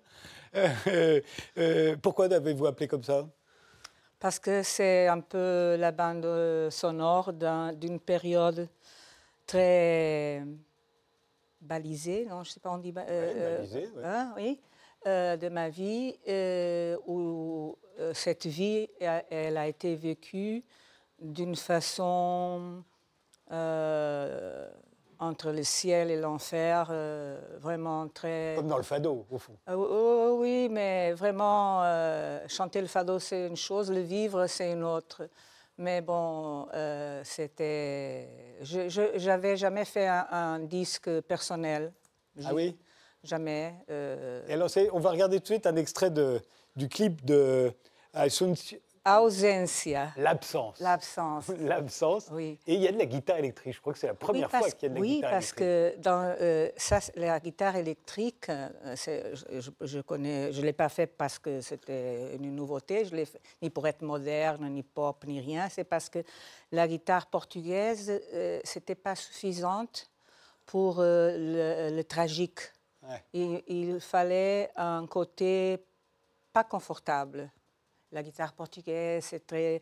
[0.56, 1.19] Euh,
[1.58, 3.28] euh, pourquoi avez-vous appelé comme ça?
[4.17, 8.69] Parce que c'est un peu la bande sonore d'une période
[9.45, 10.41] très
[11.60, 12.93] balisée, non, je sais pas, on dit.
[12.97, 14.58] Euh, balisée, hein, oui
[15.08, 20.64] euh, de ma vie euh, où euh, cette vie, elle, a été vécue
[21.20, 22.84] d'une façon
[25.18, 26.94] entre le ciel et l'enfer,
[27.60, 28.54] vraiment très...
[28.56, 29.58] Comme dans le fado, au fond.
[30.40, 31.82] oui, mais vraiment,
[32.48, 35.28] chanter le fado, c'est une chose, le vivre, c'est une autre.
[35.78, 36.68] Mais bon,
[37.24, 38.58] c'était...
[38.62, 41.92] Je n'avais jamais fait un, un disque personnel.
[42.46, 42.78] Ah oui?
[43.23, 43.73] Jamais.
[43.89, 44.41] Euh...
[44.47, 46.41] Et alors, on va regarder tout de suite un extrait de,
[46.75, 47.73] du clip de
[49.05, 50.12] Ausencia.
[50.15, 50.79] L'absence.
[50.79, 51.47] L'absence.
[51.60, 52.27] L'absence.
[52.31, 52.60] Oui.
[52.67, 53.73] Et il y a de la guitare électrique.
[53.73, 55.57] Je crois que c'est la première fois qu'il y a de la oui, guitare électrique.
[55.60, 60.73] Oui, parce que dans euh, ça, la guitare électrique, euh, je, je, connais, je l'ai
[60.73, 63.05] pas fait parce que c'était une nouveauté.
[63.05, 63.27] Je l'ai
[63.62, 65.67] ni pour être moderne, ni pop, ni rien.
[65.69, 66.19] C'est parce que
[66.71, 70.12] la guitare portugaise, euh, c'était pas suffisante
[70.67, 71.31] pour euh,
[71.89, 72.60] le, le tragique
[73.34, 75.84] il, fallait un côté
[76.54, 77.50] pas confortable.
[78.12, 79.82] La guitare portugaise, c'est très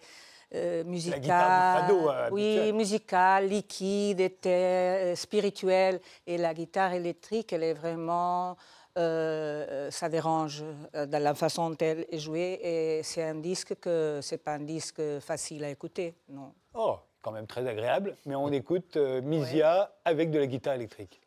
[0.53, 1.19] euh, musical.
[1.19, 2.75] La guitare du fado, euh, oui, habituelle.
[2.75, 5.99] musical, liquide, était, euh, spirituel.
[6.27, 8.55] Et la guitare électrique, elle est vraiment.
[8.97, 10.63] euh, ça dérange
[10.95, 12.59] euh, dans la façon dont elle est jouée.
[12.61, 16.15] Et c'est un disque que c'est pas un disque facile à écouter.
[16.27, 16.53] Non.
[16.73, 18.15] Oh, quand même très agréable.
[18.25, 21.21] Mais on écoute euh, Misia avec de la guitare électrique.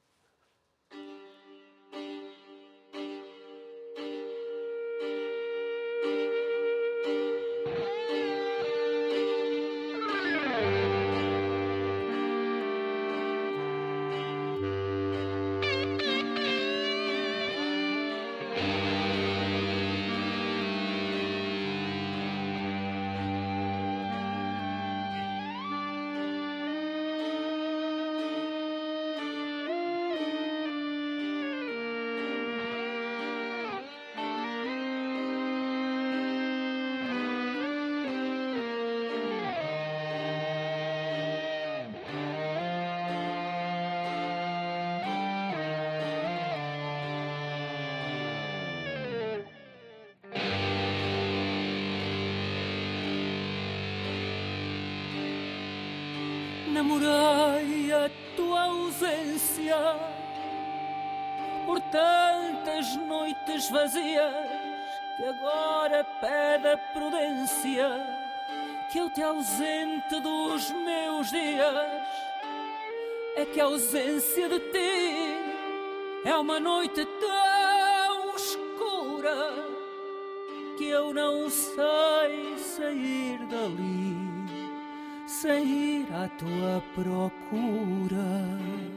[62.97, 64.33] Noites vazias
[65.17, 67.89] que agora pede a prudência
[68.91, 72.03] que eu te ausente dos meus dias.
[73.37, 75.37] É que a ausência de ti
[76.25, 79.55] é uma noite tão escura
[80.77, 84.33] que eu não sei sair dali
[85.27, 88.92] sem ir à tua procura.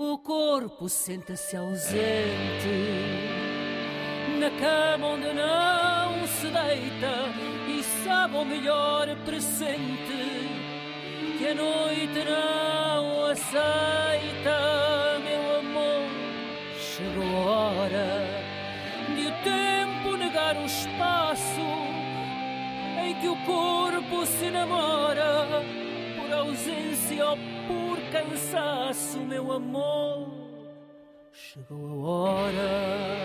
[0.00, 1.88] O corpo senta-se ausente
[4.38, 7.14] na cama onde não se deita
[7.66, 10.46] e sabe o melhor presente
[11.36, 16.08] que a noite não aceita, meu amor.
[16.78, 18.24] Chegou a hora
[19.16, 21.60] de o tempo negar o espaço
[23.04, 25.87] em que o corpo se namora
[26.38, 30.28] ausência ou por cansaço, meu amor.
[31.32, 33.18] Chegou a hora.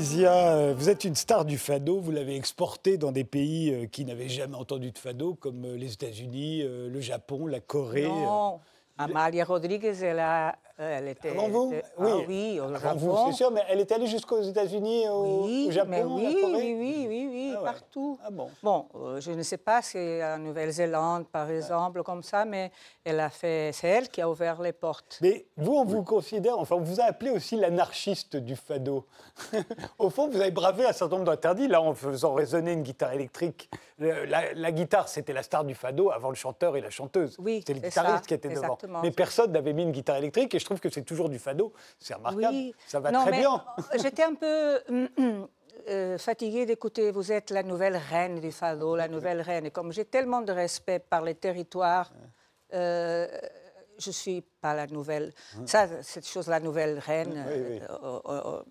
[0.00, 2.00] Euh, vous êtes une star du fado.
[2.00, 5.76] Vous l'avez exporté dans des pays euh, qui n'avaient jamais entendu de fado, comme euh,
[5.76, 8.04] les États-Unis, le Japon, la Corée.
[8.04, 8.60] Non.
[8.98, 11.30] Amalia Rodriguez, elle, a, elle était.
[11.30, 11.72] Avant vous?
[11.72, 12.10] était- Oui.
[12.12, 13.26] Ah oui, au Avant vous, Japon.
[13.30, 16.40] c'est sûr, mais elle est allée jusqu'aux États-Unis, au, Oui, au Japon, mais oui, la
[16.40, 16.52] Corée?
[16.74, 17.64] oui, oui, oui, oui, Ah ouais.
[17.64, 18.18] partout.
[18.24, 22.44] Ah bon Bon, euh, je ne sais pas si en Nouvelle-Zélande, par exemple, comme ça,
[22.44, 22.70] mais
[23.04, 25.18] elle a fait, c'est elle qui a ouvert les portes.
[25.22, 29.04] Mais vous, on vous considère, enfin, on vous a appelé aussi l'anarchiste du fado.
[29.98, 33.12] Au fond, vous avez bravé un certain nombre d'interdits, là, en faisant résonner une guitare
[33.12, 33.70] électrique.
[33.98, 37.36] Le- La, la guitare, c'était la star du fado avant le chanteur et la chanteuse.
[37.38, 38.62] Oui, C'était le guitariste ça, qui était devant.
[38.62, 39.00] exactement.
[39.02, 41.72] Mais personne n'avait mis une guitare électrique, et je trouve que c'est toujours du fado.
[41.98, 42.54] C'est remarquable.
[42.54, 42.74] Oui.
[42.86, 43.64] Ça va Non, très mais, bien.
[44.02, 44.80] J'étais un peu
[45.88, 49.66] euh, fatiguée d'écouter, vous êtes la nouvelle reine du fado, la nouvelle reine.
[49.66, 52.12] Et comme j'ai tellement de respect par les territoires,
[52.72, 53.26] euh,
[53.98, 55.32] je ne suis pas la nouvelle.
[55.66, 57.44] Ça, cette chose, la nouvelle reine?
[57.48, 57.80] Oui, oui.
[57.90, 58.62] euh, euh,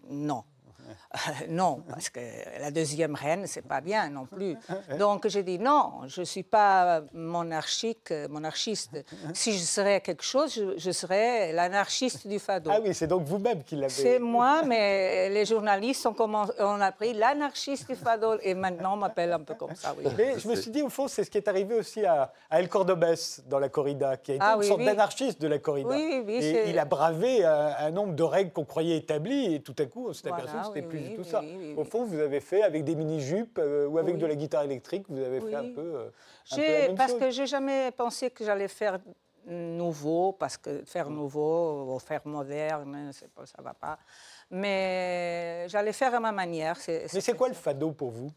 [0.90, 1.84] euh, non.
[1.90, 2.20] parce que
[2.60, 4.56] la deuxième reine, c'est pas bien non plus.
[5.00, 9.04] Donc j'ai dit non, je suis pas monarchique, monarchiste.
[9.34, 12.70] Si je serais quelque chose, je, je serais l'anarchiste du fado.
[12.74, 13.90] Ah oui, c'est donc vous-même qui l'avez.
[13.90, 18.98] C'est moi, mais les journalistes ont, commen- ont appris l'anarchiste du fado et maintenant on
[18.98, 19.96] m'appelle un peu comme ça.
[19.98, 20.06] Oui.
[20.18, 22.60] Mais je me suis dit, au fond, c'est ce qui est arrivé aussi à, à
[22.60, 23.16] El Cordobés
[23.48, 24.86] dans la corrida, qui a été Ah une oui, sorte oui.
[24.86, 25.90] d'anarchiste de la corrida.
[25.90, 29.56] Oui, oui, oui, et il a bravé un, un nombre de règles qu'on croyait établies,
[29.56, 31.28] et tout à coup, on s'est Voilà, aperçu que c'était plus oui, du tout oui,
[31.28, 31.44] ça.
[31.58, 34.64] oui, Au fond, vous avez fait avec des mini-jupes euh, ou avec de la guitare
[34.64, 36.10] électrique, vous avez fait un peu, euh,
[36.52, 37.20] un peu la J'ai- même parce chose.
[37.22, 39.00] que j'ai jamais pensé que j'allais faire
[39.46, 40.86] nouveau, parce que Mm.
[40.86, 43.98] faire nouveau ou faire moderne, pas, ça va pas.
[44.52, 46.78] Mais j'allais faire à ma manière.
[46.88, 48.32] Mais c'est quoi le fado pour vous?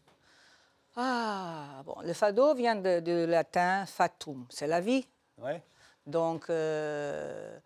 [0.95, 5.05] Ah, bon, le fado vient du latin fatum, c'est la vie.
[5.39, 5.61] ouais.
[6.05, 7.57] Donc, euh,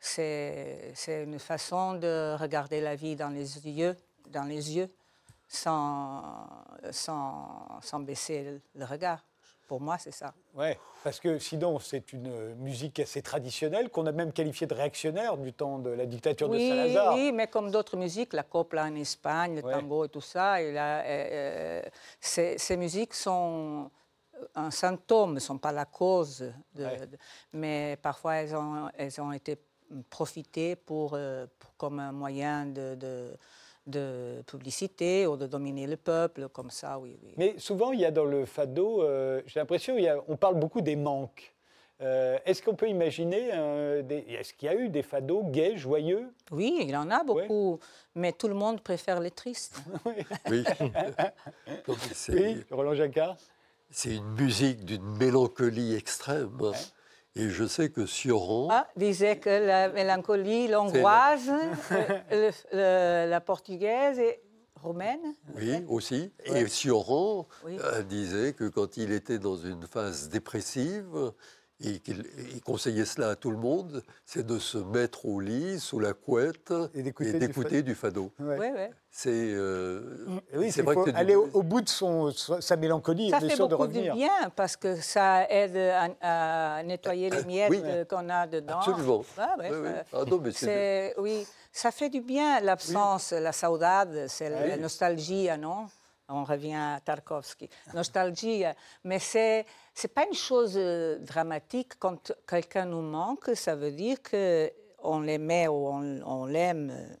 [0.00, 3.96] c'est une façon de regarder la vie dans les yeux,
[4.28, 4.88] dans les yeux
[5.48, 6.48] sans,
[6.90, 9.24] sans, sans baisser le regard.
[9.68, 10.34] Pour moi, c'est ça.
[10.54, 15.36] Ouais, parce que sinon, c'est une musique assez traditionnelle qu'on a même qualifiée de réactionnaire
[15.36, 17.14] du temps de la dictature de Oui, Salazar.
[17.14, 19.72] oui, mais comme d'autres musiques, la copla en Espagne, le Ouais.
[19.72, 21.82] tango et tout ça, et là, euh, euh,
[22.20, 23.90] ces, ces musiques sont
[24.56, 26.52] un symptôme, ne sont pas la cause.
[26.74, 27.06] de- Ouais.
[27.06, 27.18] de-
[27.52, 29.56] mais parfois, elles ont, elles ont été
[30.08, 33.32] profitées pour, euh, pour- comme un moyen de, de-
[33.86, 37.18] de publicité ou de dominer le peuple, comme ça, oui.
[37.22, 37.32] oui.
[37.36, 40.36] Mais souvent, il y a dans le fado, euh, j'ai l'impression, il y a- on
[40.36, 41.52] parle beaucoup des manques.
[42.02, 46.32] Euh, est-ce qu'on peut imaginer, euh, est-ce qu'il y a eu des fados gays, joyeux?
[46.50, 47.78] Oui, il en a beaucoup,
[48.14, 49.76] mais tout le monde préfère les tristes.
[52.32, 53.36] Oui, Roland Jacquard?
[53.90, 56.50] C'est une musique d'une mélancolie extrême.
[57.36, 60.66] Et je sais que Sioran, Ah, disait que la mélancolie,
[62.72, 64.40] le- la portugaise et
[64.82, 65.20] roumaine.
[65.54, 67.78] oui, aussi, et Sioran Oui.
[67.84, 71.32] euh, disait que quand il était dans une phase dépressive,
[71.82, 75.80] et qu'il il conseillait cela à tout le monde, c'est de se mettre au lit
[75.80, 78.32] sous la couette Et et d'écouter du fado.
[78.38, 78.56] Ouais.
[78.58, 78.82] Oui, oui.
[79.10, 80.00] C'est euh,
[80.54, 83.56] Oui, vrai faut que aller au, du- au bout de son, sa mélancolie, Ça fait
[83.56, 84.14] sûr de beaucoup de revenir.
[84.14, 85.76] bien parce que ça aide
[86.20, 87.82] à, à nettoyer les miettes Oui.
[88.08, 88.78] qu'on a dedans.
[88.78, 89.24] Absolument.
[89.36, 89.88] Ah, ouais, Oui, oui.
[89.88, 94.48] ça- Ah non, mais c'est- c'est- oui, ça fait du bien, l'absence, la saudade, c'est
[94.50, 95.86] la nostalgie, non
[96.32, 97.68] On revient à Tarkovsky.
[97.92, 98.62] Nostalgie,
[99.02, 103.50] mais c'est c'est pas une chose euh, dramatique quand quelqu'un nous manque.
[103.54, 104.70] Ça veut dire que
[105.02, 107.14] on l'aimait ou on, on l'aime euh,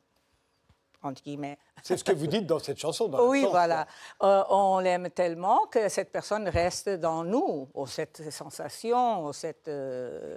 [1.02, 1.58] entre guillemets.
[1.82, 3.08] C'est ce que vous dites dans cette chanson.
[3.08, 3.86] dans Oui, voilà.
[4.22, 9.68] Euh, on l'aime tellement que cette personne reste dans nous, ou cette sensation, ou cette
[9.68, 10.36] euh,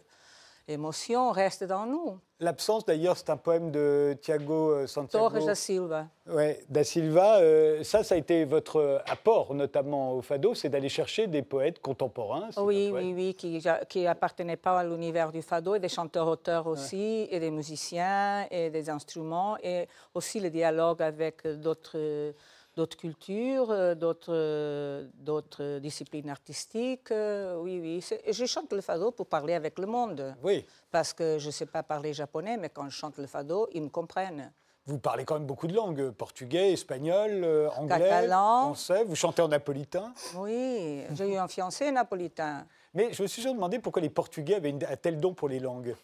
[0.67, 2.19] émotion reste dans nous.
[2.39, 6.07] L'absence, d'ailleurs, c'est un poème de Tiago euh, Santiago Torres da Silva.
[6.27, 7.39] ouais, da Silva.
[7.39, 11.79] Euh, ça, ça a été votre apport, notamment au Fado, c'est d'aller chercher des poètes
[11.79, 12.49] contemporains.
[12.57, 13.03] Oui, poète.
[13.05, 17.39] oui, oui, qui qui appartenaient pas à l'univers du fado, et des chanteurs-auteurs aussi, et
[17.39, 22.33] des musiciens, et des instruments, et aussi le dialogue avec d'autres
[22.75, 27.11] d'autres cultures, euh, d'autres euh, d'autres disciplines artistiques.
[27.11, 28.01] euh, Oui, oui.
[28.01, 30.35] C'est- Je chante le fado pour parler avec le monde.
[30.43, 30.65] Oui.
[30.91, 33.81] Parce que je ne sais pas parler japonais, mais quand je chante le fado, ils
[33.83, 34.51] me comprennent.
[34.85, 37.45] Vous parlez quand même beaucoup de langues, portugais, espagnol,
[37.77, 38.63] anglais, Catalan.
[38.73, 39.03] français.
[39.05, 40.13] Vous chantez en napolitain.
[40.35, 42.65] Oui, j'ai eu un fiancé napolitain.
[42.93, 45.59] Mais je me suis toujours demandé pourquoi les Portugais avaient un tel don pour les
[45.59, 45.95] langues.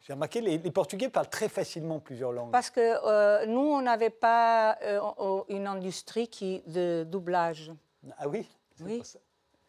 [0.00, 2.50] J'ai remarqué, les, les Portugais parlent très facilement plusieurs langues.
[2.52, 5.00] Parce que euh, nous, on n'avait pas euh,
[5.48, 7.72] une industrie qui, de doublage.
[8.18, 8.46] Ah oui
[8.80, 9.02] Oui.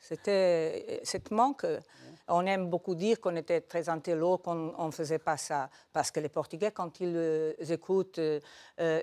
[0.02, 1.66] C'était cette manque.
[2.30, 5.70] On aime beaucoup dire qu'on était très intello, qu'on ne faisait pas ça.
[5.92, 8.40] Parce que les Portugais, quand ils euh, écoutent euh,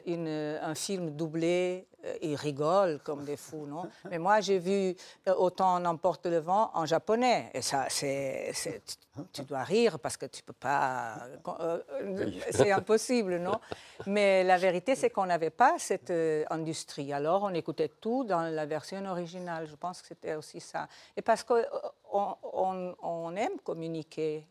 [0.07, 3.89] une- un film doublé, euh, ils rigolent comme des fous, non?
[4.11, 4.95] Mais moi, j'ai vu
[5.29, 7.51] euh, Autant n'emporte le vent en japonais.
[7.55, 8.53] Et ça, c'est,
[9.33, 11.17] tu dois rire parce que tu peux pas.
[11.61, 13.59] euh, euh, c'est impossible, non?
[14.07, 17.13] Mais la vérité, c'est qu'on n'avait pas cette euh, industrie.
[17.13, 19.67] Alors, on écoutait tout dans la version originale.
[19.67, 20.89] Je pense que c'était aussi ça.
[21.17, 21.63] Et parce qu'on
[22.13, 24.47] on, on aime communiquer.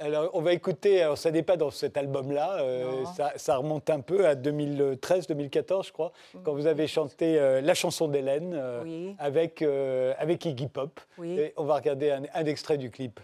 [0.00, 3.90] Alors, on va écouter, alors ça n'est pas dans cet album-là, euh, ça, ça remonte
[3.90, 6.12] un peu à 2013-2014, je crois,
[6.44, 9.16] quand vous avez chanté euh, la chanson d'Hélène euh, Oui.
[9.18, 11.00] avec, avec Iggy Pop.
[11.18, 11.38] Oui.
[11.38, 13.18] Et on va regarder un, un extrait du clip.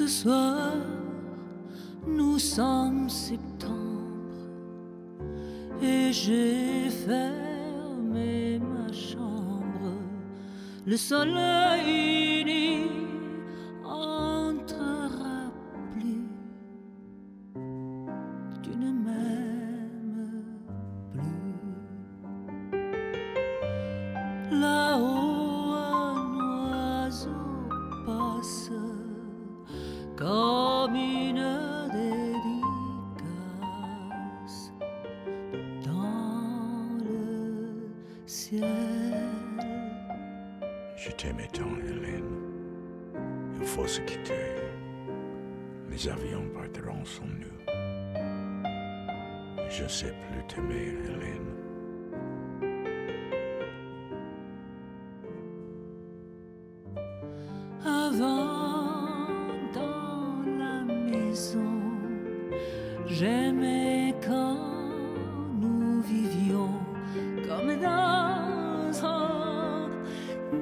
[0.00, 0.72] Ce soir,
[2.06, 4.32] nous sommes septembre
[5.82, 10.00] et j'ai fermé ma chambre.
[10.86, 12.39] Le soleil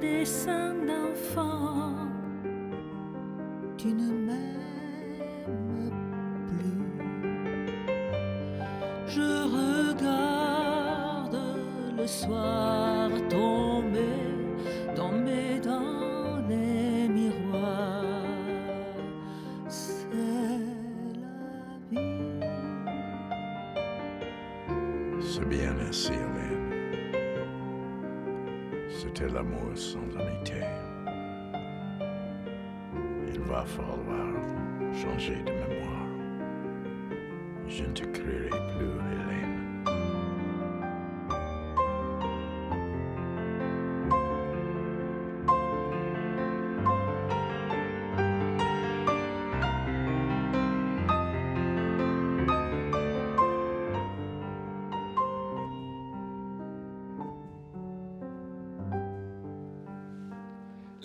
[0.01, 1.95] dessin d'enfant.
[3.77, 5.91] Tu ne m'aimes
[6.49, 6.83] plus.
[9.07, 11.39] Je regarde
[11.97, 12.68] le soir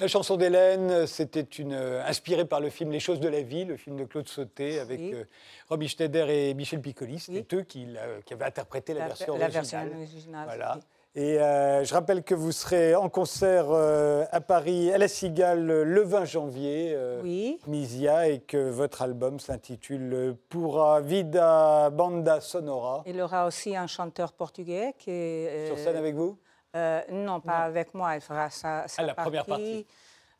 [0.03, 3.63] La chanson d'Hélène, c'était une euh, inspirée par le film Les choses de la vie,
[3.63, 5.11] le film de Claude Sauté avec Oui.
[5.13, 5.23] euh,
[5.69, 7.19] Robbie Schneider et Michel Piccoli.
[7.19, 7.61] C'était Oui.
[7.61, 7.87] eux qui,
[8.33, 9.87] avaient interprété la, La- version la originale.
[9.87, 10.77] version originale, Voilà.
[11.15, 15.65] Et euh, je rappelle que vous serez en concert euh, à Paris, à la Cigale,
[15.65, 16.91] le 20 janvier.
[16.93, 17.57] euh, Oui.
[17.67, 23.03] Misia, et que votre album s'intitule Pura Vida Banda Sonora.
[23.05, 25.67] Il y aura aussi un chanteur portugais qui est.
[25.67, 26.37] Sur euh, scène avec vous?
[26.75, 28.15] Euh, Non, pas avec moi.
[28.15, 29.85] Il fera sa, sa Ah, la première partie.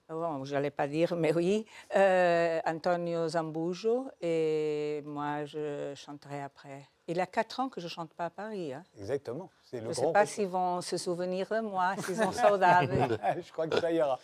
[0.10, 1.66] Bon, je n'allais pas dire, mais oui.
[1.96, 6.84] Euh, Antonio Zambujo et moi, je chanterai après.
[7.08, 8.74] Il y a quatre ans que je ne chante pas à Paris.
[8.74, 8.84] hein.
[9.00, 9.50] Exactement.
[9.64, 12.92] C'est Je le ne sais pas s'ils vont se souvenir de moi, s'ils ont saudade.
[13.46, 14.20] je crois que ça ira.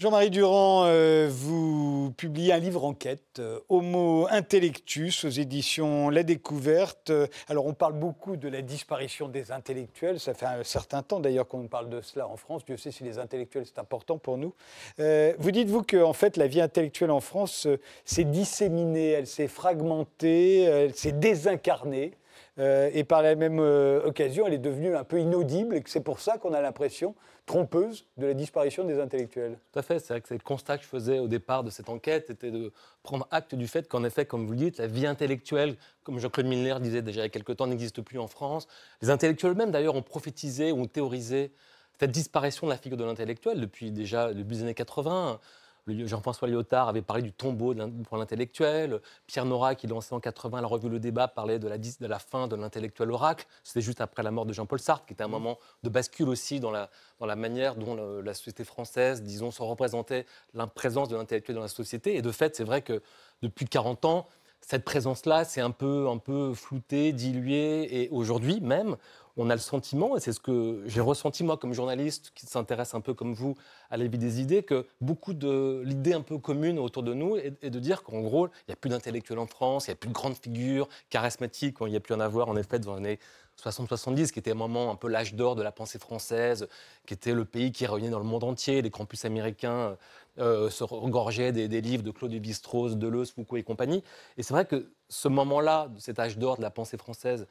[0.00, 7.10] Jean-Marie Durand, euh, vous publiez un livre enquête, euh, Homo Intellectus, aux éditions La Découverte.
[7.10, 10.18] Euh, Alors, on parle beaucoup de la disparition des intellectuels.
[10.18, 12.64] Ça fait un certain temps, d'ailleurs, qu'on parle de cela en France.
[12.64, 14.54] Dieu sait si les intellectuels, c'est important pour nous.
[14.96, 17.68] Vous dites-vous que, en fait, la vie intellectuelle en France
[18.06, 22.12] s'est disséminée, elle s'est fragmentée, elle s'est désincarnée.
[22.58, 26.02] Euh, et par la même euh, occasion, elle est devenue un peu inaudible et c'est
[26.02, 27.14] pour ça qu'on a l'impression
[27.46, 29.58] trompeuse de la disparition des intellectuels.
[29.72, 31.70] Tout à fait, c'est vrai que c'est le constat que je faisais au départ de
[31.70, 32.72] cette enquête, c'était de
[33.02, 36.46] prendre acte du fait qu'en effet, comme vous le dites, la vie intellectuelle, comme Jean-Claude
[36.46, 38.68] Milner disait déjà il y a quelque temps, n'existe plus en France.
[39.02, 41.52] Les intellectuels eux-mêmes, d'ailleurs, ont prophétisé ont théorisé
[41.98, 45.40] cette disparition de la figure de l'intellectuel depuis déjà le début des années 80.
[45.88, 47.74] Jean-François Lyotard avait parlé du tombeau
[48.08, 49.00] pour l'intellectuel.
[49.26, 52.06] Pierre Nora, qui lançait en 80 la revue Le Débat, parlait de la, dis- de
[52.06, 53.46] la fin de l'intellectuel oracle.
[53.64, 56.60] C'était juste après la mort de Jean-Paul Sartre, qui était un moment de bascule aussi
[56.60, 61.08] dans la, dans la manière dont le- la société française, disons, se représentait la présence
[61.08, 62.16] de l'intellectuel dans la société.
[62.16, 63.02] Et de fait, c'est vrai que
[63.42, 64.26] depuis 40 ans,
[64.60, 68.02] cette présence-là, c'est un peu, un peu floutée, diluée.
[68.02, 68.96] Et aujourd'hui même,
[69.40, 72.94] on a le sentiment, et c'est ce que j'ai ressenti moi comme journaliste qui s'intéresse
[72.94, 73.54] un peu comme vous
[73.90, 77.36] à la vie des idées, que beaucoup de l'idée un peu commune autour de nous
[77.36, 79.96] est, de dire qu'en gros, il n'y a plus d'intellectuels en France, il n'y a
[79.96, 82.98] plus de grandes figures charismatiques, il n'y a plus en avoir en effet dans les
[82.98, 83.18] années
[83.62, 86.68] 60-70, qui était un moment un peu l'âge d'or de la pensée française,
[87.06, 89.96] qui était le pays qui réunit dans le monde entier, les campus américains
[90.38, 94.02] euh, se regorgeaient des, livres de Claude Lévi-Strauss, Deleuze, Foucault et compagnie.
[94.36, 97.46] Et c'est vrai que ce moment-là, cet âge d'or de la pensée française,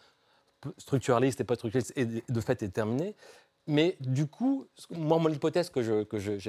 [0.78, 3.16] structuraliste et pas structuraliste, est de fait est terminé.
[3.68, 6.40] Mais du coup, moi, mon hypothèse que je- que je-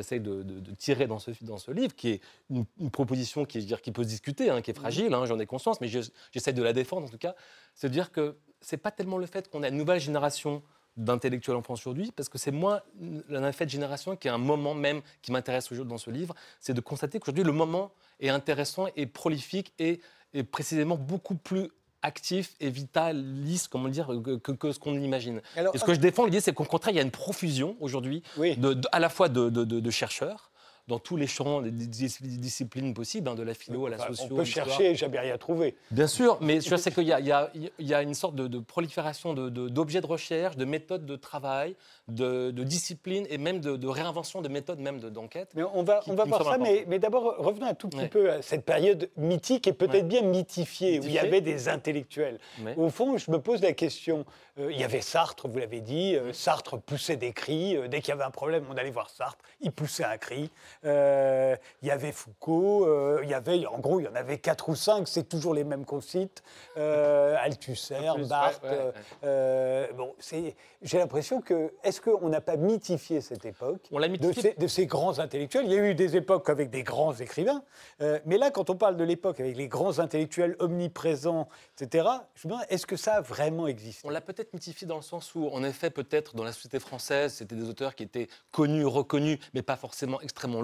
[0.42, 0.42] de,
[0.74, 3.92] tirer dans ce, dans ce livre, qui est une, proposition qui, je veux dire, qui
[3.92, 6.62] peut se discuter, hein, qui est fragile, hein, j'en ai conscience, mais je- j'essaie de
[6.62, 7.34] la défendre en tout cas,
[7.74, 10.62] c'est de dire que c'est pas tellement le fait qu'on a une nouvelle génération
[10.96, 12.80] d'intellectuels en France aujourd'hui, parce que c'est moins
[13.28, 16.74] la de génération qui est un moment même qui m'intéresse aujourd'hui dans ce livre, c'est
[16.74, 20.00] de constater qu'aujourd'hui le moment est intéressant et prolifique et,
[20.32, 21.70] et précisément beaucoup plus
[22.02, 24.08] actif et vitaliste, comment dire,
[24.42, 25.40] que, que- ce qu'on imagine.
[25.56, 27.76] Alors, et ce que je défends, l'idée, c'est qu'au contraire, il y a une profusion
[27.80, 28.56] aujourd'hui, Oui.
[28.56, 30.49] de- de- à la fois de- de chercheurs,
[30.90, 34.08] dans tous les champs, des dis- disciplines possibles, hein, de la philo à la Enfin,
[34.08, 34.26] socio.
[34.32, 35.76] on peut chercher, jamais rien trouvé.
[35.92, 39.32] Bien sûr, mais je sais qu'il y, y y a une sorte de, de prolifération
[39.32, 41.76] de- de- d'objets de, recherche, de méthodes de travail,
[42.08, 45.50] de, de disciplines et même de, de réinvention de méthodes même de- d'enquête.
[45.54, 46.84] Mais on va, Qui- on va voir ça, mais, important.
[46.88, 48.08] mais d'abord revenons un tout petit Ouais.
[48.08, 50.02] peu à cette période mythique et peut-être Ouais.
[50.02, 52.38] bien mythifiée, où il y avait des intellectuels.
[52.64, 52.74] Ouais.
[52.76, 54.24] Au fond, je me pose la question,
[54.58, 58.00] euh, il y avait Sartre, vous l'avez dit, euh, Sartre poussait des cris, euh, dès
[58.00, 60.50] qu'il y avait un problème, on allait voir Sartre, il poussait un cri.
[60.84, 64.38] Euh, il y avait Foucault, euh, il y avait, en gros, il y en avait
[64.38, 66.42] quatre ou cinq, c'est toujours les mêmes qu'on cite,
[66.78, 67.96] euh, Althusser,
[68.28, 68.62] Barthes.
[68.62, 68.92] ouais, ouais.
[69.24, 74.08] euh, bon, c'est- j'ai l'impression que, est-ce qu'on n'a pas mythifié cette époque On l'a
[74.08, 75.66] de ces, de ces grands intellectuels?
[75.66, 77.62] Il y a eu des époques avec des grands écrivains,
[78.00, 82.48] euh, mais là, quand on parle de l'époque avec les grands intellectuels omniprésents, etc., je
[82.48, 84.00] me demande, est-ce que ça a vraiment existé?
[84.06, 87.34] On l'a peut-être mythifié dans le sens où, en effet, peut-être dans la société française,
[87.34, 90.62] c'était des auteurs qui étaient connus, reconnus, mais pas forcément extrêmement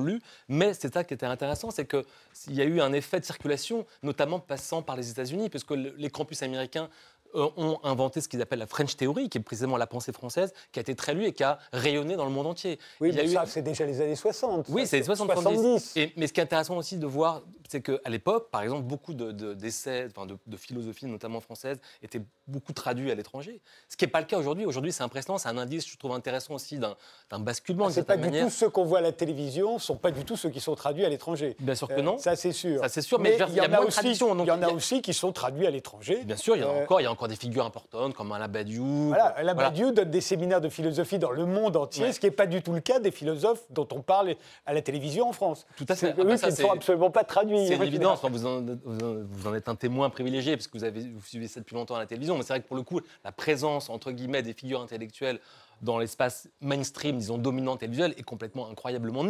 [0.48, 2.04] Mais c'est ça qui était intéressant, c'est qu'il
[2.54, 6.10] y a eu un effet de circulation, notamment passant par les États-Unis, puisque le- les
[6.10, 6.88] campus américains
[7.36, 10.78] ont inventé ce qu'ils appellent la French Theory, qui est précisément la pensée française, qui
[10.78, 12.78] a été très lue et qui a rayonné dans le monde entier.
[13.00, 14.66] Oui, Il y a mais eu- ça, c'est déjà les années 60.
[14.68, 15.42] Oui, c'est les 70.
[15.42, 15.92] 70.
[15.96, 19.12] Et, mais ce qui est intéressant aussi de voir, c'est qu'à l'époque, par exemple, beaucoup
[19.14, 23.60] de- de- d'essais, enfin, de, de philosophie, notamment française, étaient beaucoup traduits à l'étranger.
[23.88, 24.64] Ce qui n'est pas le cas aujourd'hui.
[24.66, 26.94] Aujourd'hui, c'est impressionnant, c'est un indice, je trouve intéressant aussi, d'un
[27.40, 30.24] basculement, Ah, C'est pas du tout ceux qu'on voit à la télévision, sont pas du
[30.24, 31.56] tout ceux qui sont traduits à l'étranger.
[31.60, 32.18] Bien sûr que Euh, non.
[32.18, 32.80] Ça, c'est sûr.
[32.80, 35.32] Ça, c'est sûr, mais il y en a de aussi, y en a qui sont
[35.32, 36.22] traduits à l'étranger.
[36.24, 37.00] Bien sûr, il y en a Euh, encore.
[37.00, 39.08] Il y a encore des figures importantes comme Alain Badiou.
[39.08, 39.70] Voilà, Alain Voilà.
[39.70, 42.12] Badiou donne des séminaires de philosophie dans le monde entier, Ouais.
[42.12, 44.34] ce qui n'est pas du tout le cas des philosophes dont on parle
[44.66, 45.66] à la télévision en France.
[45.76, 46.14] Tout à fait.
[46.18, 47.66] Ah eux ça, qui ne sont absolument pas traduits.
[47.66, 51.22] C'est une évidence, en- vous en êtes un témoin privilégié parce que vous, avez, vous
[51.24, 53.32] suivez ça depuis longtemps à la télévision, mais c'est vrai que pour le coup, la
[53.32, 55.40] présence, entre guillemets, des figures intellectuelles
[55.82, 59.24] dans l'espace mainstream, disons, dominant télévisuel, est complètement incroyablement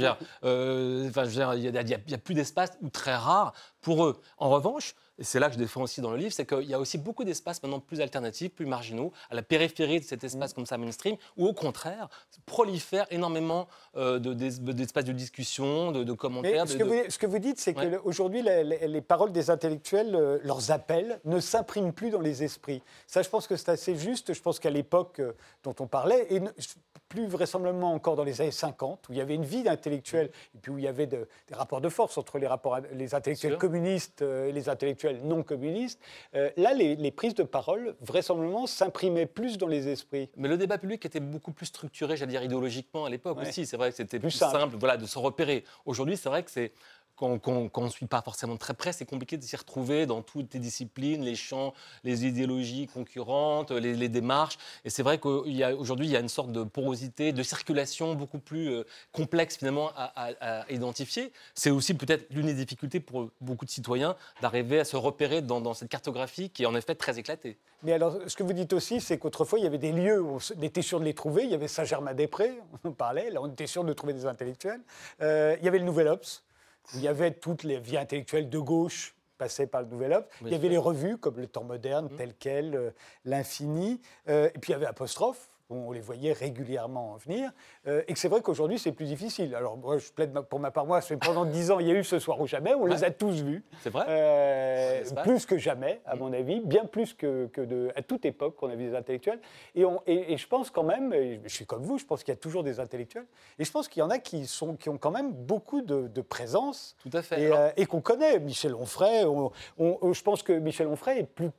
[0.00, 1.10] dire, euh,
[1.56, 4.20] il n'y a, a- a plus d'espace, ou très rare, pour eux.
[4.38, 6.74] En revanche, et c'est là que je défends aussi dans le livre, c'est qu'il y
[6.74, 10.52] a aussi beaucoup d'espaces maintenant plus alternatifs, plus marginaux, à la périphérie de cet espace
[10.54, 12.08] comme ça mainstream, où au contraire,
[12.46, 16.68] prolifèrent énormément euh, de- d'es- d'espaces de discussion, de, commentaires.
[16.68, 17.90] ce, que vous, ce que vous dites, c'est Ouais.
[18.02, 22.82] qu'aujourd'hui, les, paroles des intellectuels, euh, leurs appels, ne s'impriment plus dans les esprits.
[23.08, 24.32] Ça, je pense que c'est assez juste.
[24.34, 25.32] Je pense qu'à l'époque euh,
[25.64, 26.40] dont on parlait, et
[27.08, 30.58] plus vraisemblablement encore dans les années 50, où il y avait une vie d'intellectuels, et
[30.58, 33.56] puis où il y avait de- des rapports de force entre les, rapports, les intellectuels
[33.56, 35.98] communistes euh, et les intellectuels non communistes,
[36.34, 40.28] euh, là, les, les prises de parole, vraisemblablement, s'imprimaient plus dans les esprits.
[40.36, 43.48] Mais le débat public était beaucoup plus structuré, j'allais dire idéologiquement à l'époque Ouais.
[43.48, 43.64] aussi.
[43.64, 44.58] C'est vrai que c'était Plus plus, simple.
[44.60, 45.64] simple, voilà, de se repérer.
[45.86, 46.72] Aujourd'hui, c'est vrai que c'est
[47.18, 50.06] quand, quand- quand on ne suit pas forcément très près, c'est compliqué de s'y retrouver
[50.06, 54.56] dans toutes les disciplines, les champs, les idéologies concurrentes, les, démarches.
[54.84, 58.70] Et c'est vrai qu'aujourd'hui, il y a une sorte de porosité, de circulation beaucoup plus
[58.70, 61.32] euh, complexe finalement à, identifier.
[61.54, 65.74] C'est aussi peut-être l'une des difficultés pour beaucoup de citoyens d'arriver à se repérer dans,
[65.74, 67.58] cette cartographie qui est en effet très éclatée.
[67.82, 70.38] Mais alors, ce que vous dites aussi, c'est qu'autrefois, il y avait des lieux où
[70.56, 71.44] on était sûr de les trouver.
[71.44, 74.80] Il y avait Saint-Germain-des-Prés, on parlait, là, on était sûr de trouver des intellectuels.
[75.20, 76.42] Euh, il y avait le Nouvel Obs,
[76.94, 80.26] où il y avait toutes les vies intellectuelles de gauche passaient par le Nouvel Obs.
[80.42, 82.90] il y avait les revues, comme Le Temps moderne, tel quel, euh,
[83.24, 84.00] L'Infini.
[84.28, 87.50] Euh, et puis, il y avait Apostrophe, on les voyait régulièrement venir.
[87.86, 89.54] Euh, et que c'est vrai qu'aujourd'hui, c'est plus difficile.
[89.54, 91.94] Alors, moi, je plaide pour ma part, moi, c'est pendant dix ans, il y a
[91.94, 93.62] eu Ce soir ou jamais, on les a tous vus.
[93.82, 96.10] C'est vrai Euh, plus que jamais, Mm.
[96.10, 98.94] à mon avis, bien plus que, que de, à toute époque qu'on a vu des
[98.96, 99.40] intellectuels.
[99.74, 101.12] Et, on- et- et je pense quand même,
[101.44, 103.26] je suis comme vous, je pense qu'il y a toujours des intellectuels,
[103.58, 106.06] et je pense qu'il y en a qui, sont, qui ont quand même beaucoup de,
[106.08, 107.42] de présence Tout à fait.
[107.42, 108.38] et, euh, et qu'on connaît.
[108.38, 111.50] Michel Onfray, on- on- je pense que Michel Onfray est plus.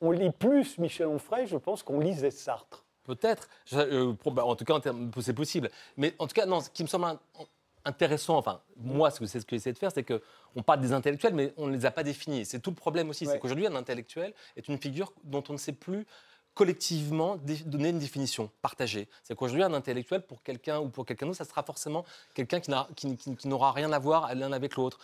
[0.00, 2.84] On lit plus Michel Onfray, je pense, qu'on lisait Sartre.
[3.14, 3.48] Peut-être.
[3.72, 4.78] Euh, bah, en tout cas,
[5.20, 5.70] c'est possible.
[5.96, 7.18] Mais en tout cas, non, ce qui me semble in-
[7.84, 10.92] intéressant, enfin, moi, ce que- c'est ce que j'essaie de faire, c'est qu'on parle des
[10.92, 12.44] intellectuels, mais on ne les a pas définis.
[12.44, 13.26] C'est tout le problème aussi.
[13.26, 13.32] Ouais.
[13.32, 16.06] C'est qu'aujourd'hui, un intellectuel est une figure dont on ne sait plus
[16.54, 17.36] collectivement
[17.66, 19.08] donner une définition partagée.
[19.22, 22.04] C'est qu'aujourd'hui, un intellectuel, pour quelqu'un ou pour quelqu'un d'autre, ça sera forcément
[22.34, 24.98] quelqu'un qui n'aura rien à voir l'un avec l'autre.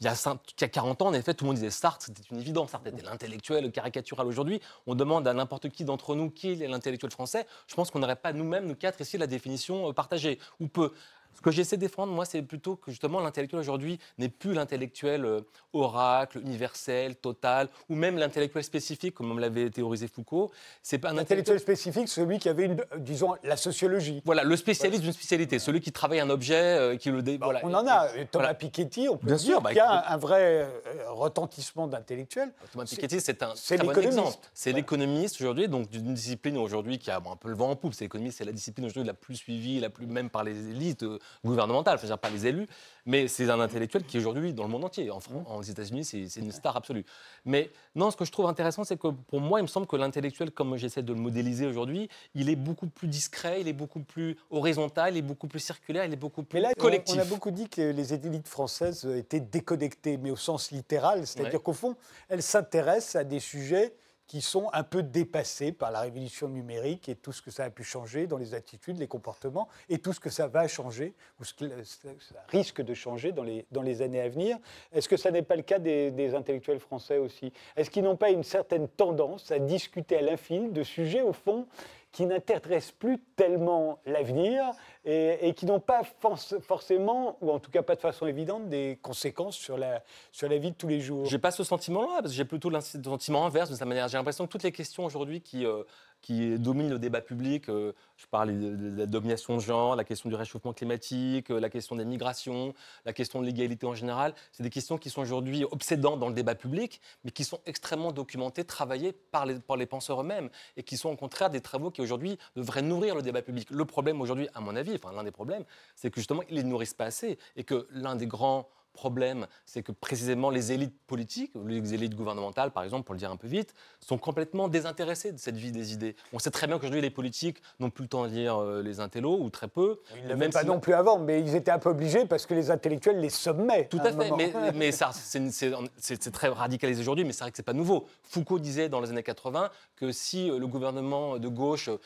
[0.00, 1.70] Il y, a, cin- il y a 40 ans, en effet, tout le monde disait
[1.70, 2.70] Sartre, c'était une évidence.
[2.70, 4.26] Sartre était l'intellectuel caricatural.
[4.26, 7.46] Aujourd'hui, on demande à n'importe qui d'entre nous qui est l'intellectuel français.
[7.66, 10.38] Je pense qu'on n'aurait pas nous-mêmes, nous quatre, ici, la définition euh, partagée.
[10.58, 10.92] Ou peu.
[11.34, 15.24] Ce que j'essaie de défendre, moi, c'est plutôt que justement l'intellectuel aujourd'hui n'est plus l'intellectuel
[15.24, 15.40] euh,
[15.72, 20.50] oracle, universel, total, ou même l'intellectuel spécifique, comme l'avait théorisé Foucault.
[20.82, 21.60] C'est pas un Intellectuel intellectuel.
[21.60, 24.20] spécifique, celui qui avait, une, euh, disons, la sociologie.
[24.26, 27.38] Voilà, le spécialiste d'une spécialité, celui qui travaille un objet, euh, qui le dé...
[27.38, 27.60] voilà.
[27.62, 28.08] On en a.
[28.16, 28.54] Et Thomas Voilà.
[28.54, 30.68] Piketty, on peut Bien dire sûr, bah, qu'il y a un, un vrai
[31.08, 32.52] retentissement d'intellectuels.
[32.72, 34.18] Thomas Piketty, c'est un très bon l'économiste.
[34.18, 34.36] exemple.
[34.54, 34.80] C'est Voilà.
[34.82, 37.94] l'économiste aujourd'hui, donc d'une discipline aujourd'hui qui a bon, un peu le vent en poupe.
[37.94, 41.02] C'est l'économie, c'est la discipline aujourd'hui la plus suivie, la plus même par les élites,
[41.02, 42.66] euh, gouvernementale, dire pas les élus,
[43.06, 46.36] mais c'est un intellectuel qui aujourd'hui dans le monde entier, en France, aux États-Unis, c'est
[46.36, 47.04] une star absolue.
[47.44, 49.96] Mais non, ce que je trouve intéressant, c'est que pour moi, il me semble que
[49.96, 54.00] l'intellectuel, comme j'essaie de le modéliser aujourd'hui, il est beaucoup plus discret, il est beaucoup
[54.00, 57.16] plus horizontal, il est beaucoup plus circulaire, il est beaucoup plus Mais là, on- collectif.
[57.16, 61.54] on a beaucoup dit que les élites françaises étaient déconnectées, mais au sens littéral, c'est-à-dire
[61.54, 61.60] Ouais.
[61.60, 61.96] qu'au fond,
[62.28, 63.94] elles s'intéressent à des sujets
[64.30, 67.70] qui sont un peu dépassés par la révolution numérique et tout ce que ça a
[67.70, 71.44] pu changer dans les attitudes, les comportements, et tout ce que ça va changer, ou
[71.44, 72.08] ce que ça
[72.46, 74.56] risque de changer dans les, dans les années à venir.
[74.92, 77.52] Est-ce que ça n'est pas le cas des, des intellectuels français aussi?
[77.74, 81.66] Est-ce qu'ils n'ont pas une certaine tendance à discuter à l'infini de sujets, au fond,
[82.12, 84.64] qui n'intéressent plus tellement l'avenir
[85.04, 88.98] et, qui n'ont pas forc- forcément, ou en tout cas pas de façon évidente, des
[89.00, 90.02] conséquences sur la,
[90.32, 91.24] sur la vie de tous les jours.
[91.26, 94.08] J'ai pas ce sentiment-là, parce que j'ai plutôt le sentiment inverse de sa manière.
[94.08, 95.84] J'ai l'impression que toutes les questions aujourd'hui qui, euh,
[96.20, 100.28] qui dominent le débat public, euh, je parle de, la domination de genre, la question
[100.28, 104.62] du réchauffement climatique, euh, la question des migrations, la question de l'égalité en général, c'est
[104.62, 108.64] des questions qui sont aujourd'hui obsédantes dans le débat public, mais qui sont extrêmement documentées,
[108.64, 112.00] travaillées par les, par les penseurs eux-mêmes, et qui sont au contraire des travaux qui
[112.00, 113.70] aujourd'hui devraient nourrir le débat public.
[113.70, 115.64] Le problème aujourd'hui, à mon avis, enfin l'un des problèmes,
[115.96, 119.46] c'est que justement, ils ne les nourrissent pas assez, et que l'un des grands problème,
[119.66, 123.36] c'est que précisément les élites politiques, les élites gouvernementales, par exemple, pour le dire un
[123.36, 126.16] peu vite, sont complètement désintéressées de cette vie des idées.
[126.32, 129.00] On sait très bien qu'aujourd'hui, les politiques n'ont plus le temps de lire euh, les
[129.00, 130.00] intellos, ou très peu.
[130.16, 132.26] Ils ne l'avaient Même pas si- non plus avant, mais ils étaient un peu obligés
[132.26, 133.86] parce que les intellectuels les sommaient.
[133.88, 137.62] Tout à fait, mais, mais ça, c'est- très radicalisé aujourd'hui, mais c'est vrai que c'est
[137.62, 138.06] pas nouveau.
[138.24, 141.98] Foucault disait dans les années 80 que si euh, le gouvernement de gauche euh,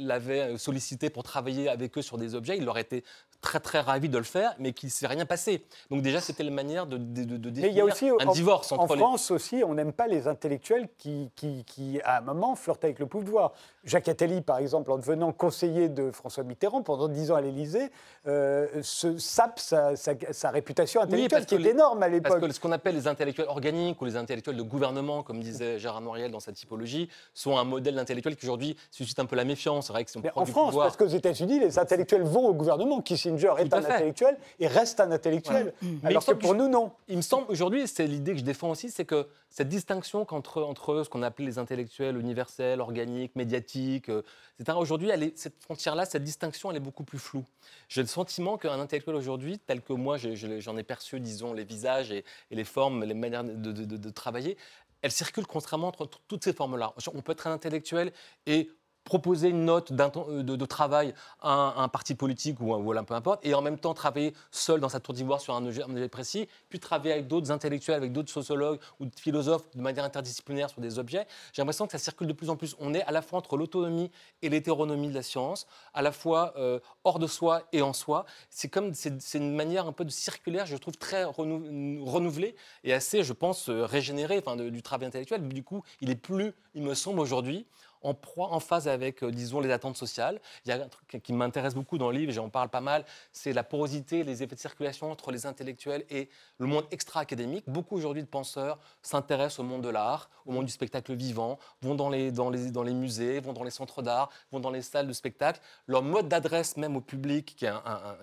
[0.00, 3.04] l'avait sollicité pour travailler avec eux sur des objets, il aurait été
[3.42, 5.64] très très ravi de le faire, mais qu'il ne s'est rien passé.
[5.90, 8.24] Donc déjà, c'était une manière de, de, de- de Mais il y a définir aussi
[8.24, 9.00] un en, divorce en entre les...
[9.00, 12.98] France aussi, on n'aime pas les intellectuels qui, qui, qui, à un moment, flirtent avec
[13.00, 13.52] le pouvoir.
[13.84, 17.90] Jacques Attali, par exemple, en devenant conseiller de François Mitterrand pendant dix ans à l'Élysée,
[18.28, 22.12] euh, se sape sa, sa- sa réputation intellectuelle, parce qui est les- énorme à Parce
[22.36, 22.40] l'époque.
[22.48, 26.00] que ce qu'on appelle les intellectuels organiques ou les intellectuels de gouvernement, comme disait Gérard
[26.00, 29.88] Noiriel dans sa typologie, sont un modèle d'intellectuel qui aujourd'hui suscite un peu la méfiance.
[29.88, 32.22] C'est vrai que si on prend en du France, pouvoir- parce qu'aux États-Unis, les intellectuels
[32.22, 33.00] vont au gouvernement.
[33.36, 33.92] Kissinger est un fait.
[33.92, 35.72] intellectuel et reste un intellectuel.
[36.04, 36.92] Alors que pour nous, non.
[37.08, 40.62] Il me semble aujourd'hui, c'est l'idée que je défends aussi, c'est que cette distinction qu'entre
[40.62, 44.22] entre ce qu'on appelait les intellectuels universels, organiques, médiatiques, euh,
[44.58, 44.78] etc.
[44.80, 47.44] Aujourd'hui, cette frontière-là, cette distinction, elle est beaucoup plus floue.
[47.88, 51.52] J'ai le sentiment qu'un intellectuel aujourd'hui, tel que moi je- je- j'en ai perçu, disons,
[51.52, 54.56] les visages et, et les formes, les manières de, de- de- de travailler,
[55.02, 56.94] elle circule constamment entre toutes ces formes-là.
[57.12, 58.12] On peut être un intellectuel
[58.46, 58.70] et
[59.04, 63.14] proposer une note euh, de, travail à un, parti politique ou, un- ou à peu
[63.14, 66.48] importe, et en même temps travailler seul dans sa tour d'ivoire sur un objet, précis,
[66.68, 70.98] puis travailler avec d'autres intellectuels, avec d'autres sociologues ou philosophes de manière interdisciplinaire sur des
[70.98, 71.26] objets.
[71.52, 72.76] J'ai l'impression que ça circule de plus en plus.
[72.78, 74.10] On est à la fois entre l'autonomie
[74.42, 78.24] et l'hétéronomie de la science, à la fois euh, hors de soi et en soi.
[78.50, 82.92] C'est comme c'est une manière un peu de circulaire, je trouve très renou- renouvelée et
[82.92, 85.46] assez, je pense, euh, régénérée enfin, du travail intellectuel.
[85.48, 87.66] Du coup, il est plus, il me semble aujourd'hui,
[88.02, 90.40] en proie, phase avec, euh, disons, les attentes sociales.
[90.64, 93.04] Il y a un truc qui m'intéresse beaucoup dans le livre, j'en parle pas mal,
[93.32, 96.28] c'est la porosité, les effets de circulation entre les intellectuels et
[96.58, 97.64] le monde extra-académique.
[97.66, 101.94] Beaucoup aujourd'hui de penseurs s'intéressent au monde de l'art, au monde du spectacle vivant, vont
[101.94, 104.82] dans les, dans les, dans les musées, vont dans les centres d'art, vont dans les
[104.82, 105.60] salles de spectacle.
[105.86, 107.72] Leur mode d'adresse même au public, qui est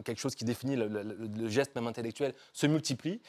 [0.04, 3.22] quelque chose qui définit le- le geste même intellectuel, se multiplie.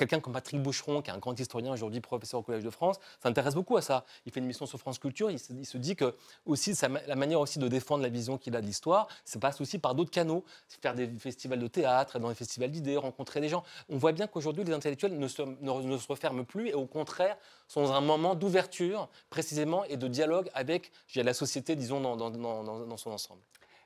[0.00, 2.70] Un- Quelqu'un comme Patrick Boucheron, qui est un grand historien aujourd'hui, professeur au Collège de
[2.70, 4.04] France, s'intéresse beaucoup à ça.
[4.24, 5.30] Il fait une mission sur France Culture.
[5.30, 6.74] Il se, dit que aussi
[7.06, 9.94] la manière aussi de défendre la vision qu'il a de l'histoire, ça passe aussi par
[9.94, 10.44] d'autres canaux,
[10.80, 13.62] faire des festivals de théâtre, dans des festivals d'idées, rencontrer des gens.
[13.88, 17.36] On voit bien qu'aujourd'hui les intellectuels ne se, ne- se referment plus et au contraire
[17.68, 23.10] sont dans un moment d'ouverture précisément et de dialogue avec la société, disons, dans son
[23.10, 23.40] ensemble.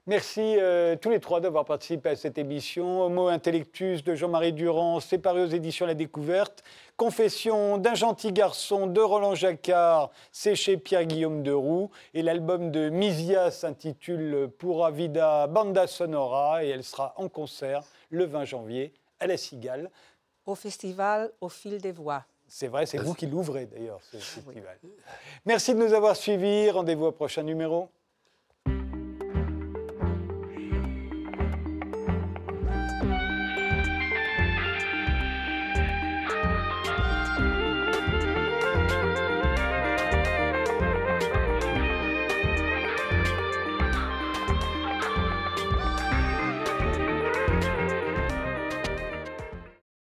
[0.07, 3.05] Merci euh, tous les trois d'avoir participé à cette émission.
[3.05, 6.63] Homo Intellectus de Jean-Marie Durand, séparé aux éditions La Découverte.
[6.99, 11.91] Confession d'un gentil garçon de Roland Jacquard, c'est chez Pierre-Guillaume de Roux.
[12.13, 18.27] Et l'album de Misia s'intitule Pura Vida Banda Sonora et elle sera en concert le
[18.27, 19.91] 20 janvier à La Cigale.
[20.45, 22.27] Au festival Au fil des voix.
[22.47, 24.79] C'est vrai, c'est vous qui l'ouvrez d'ailleurs, ce festival.
[25.47, 26.69] Merci de nous avoir suivis.
[26.69, 27.89] Rendez-vous au prochain numéro.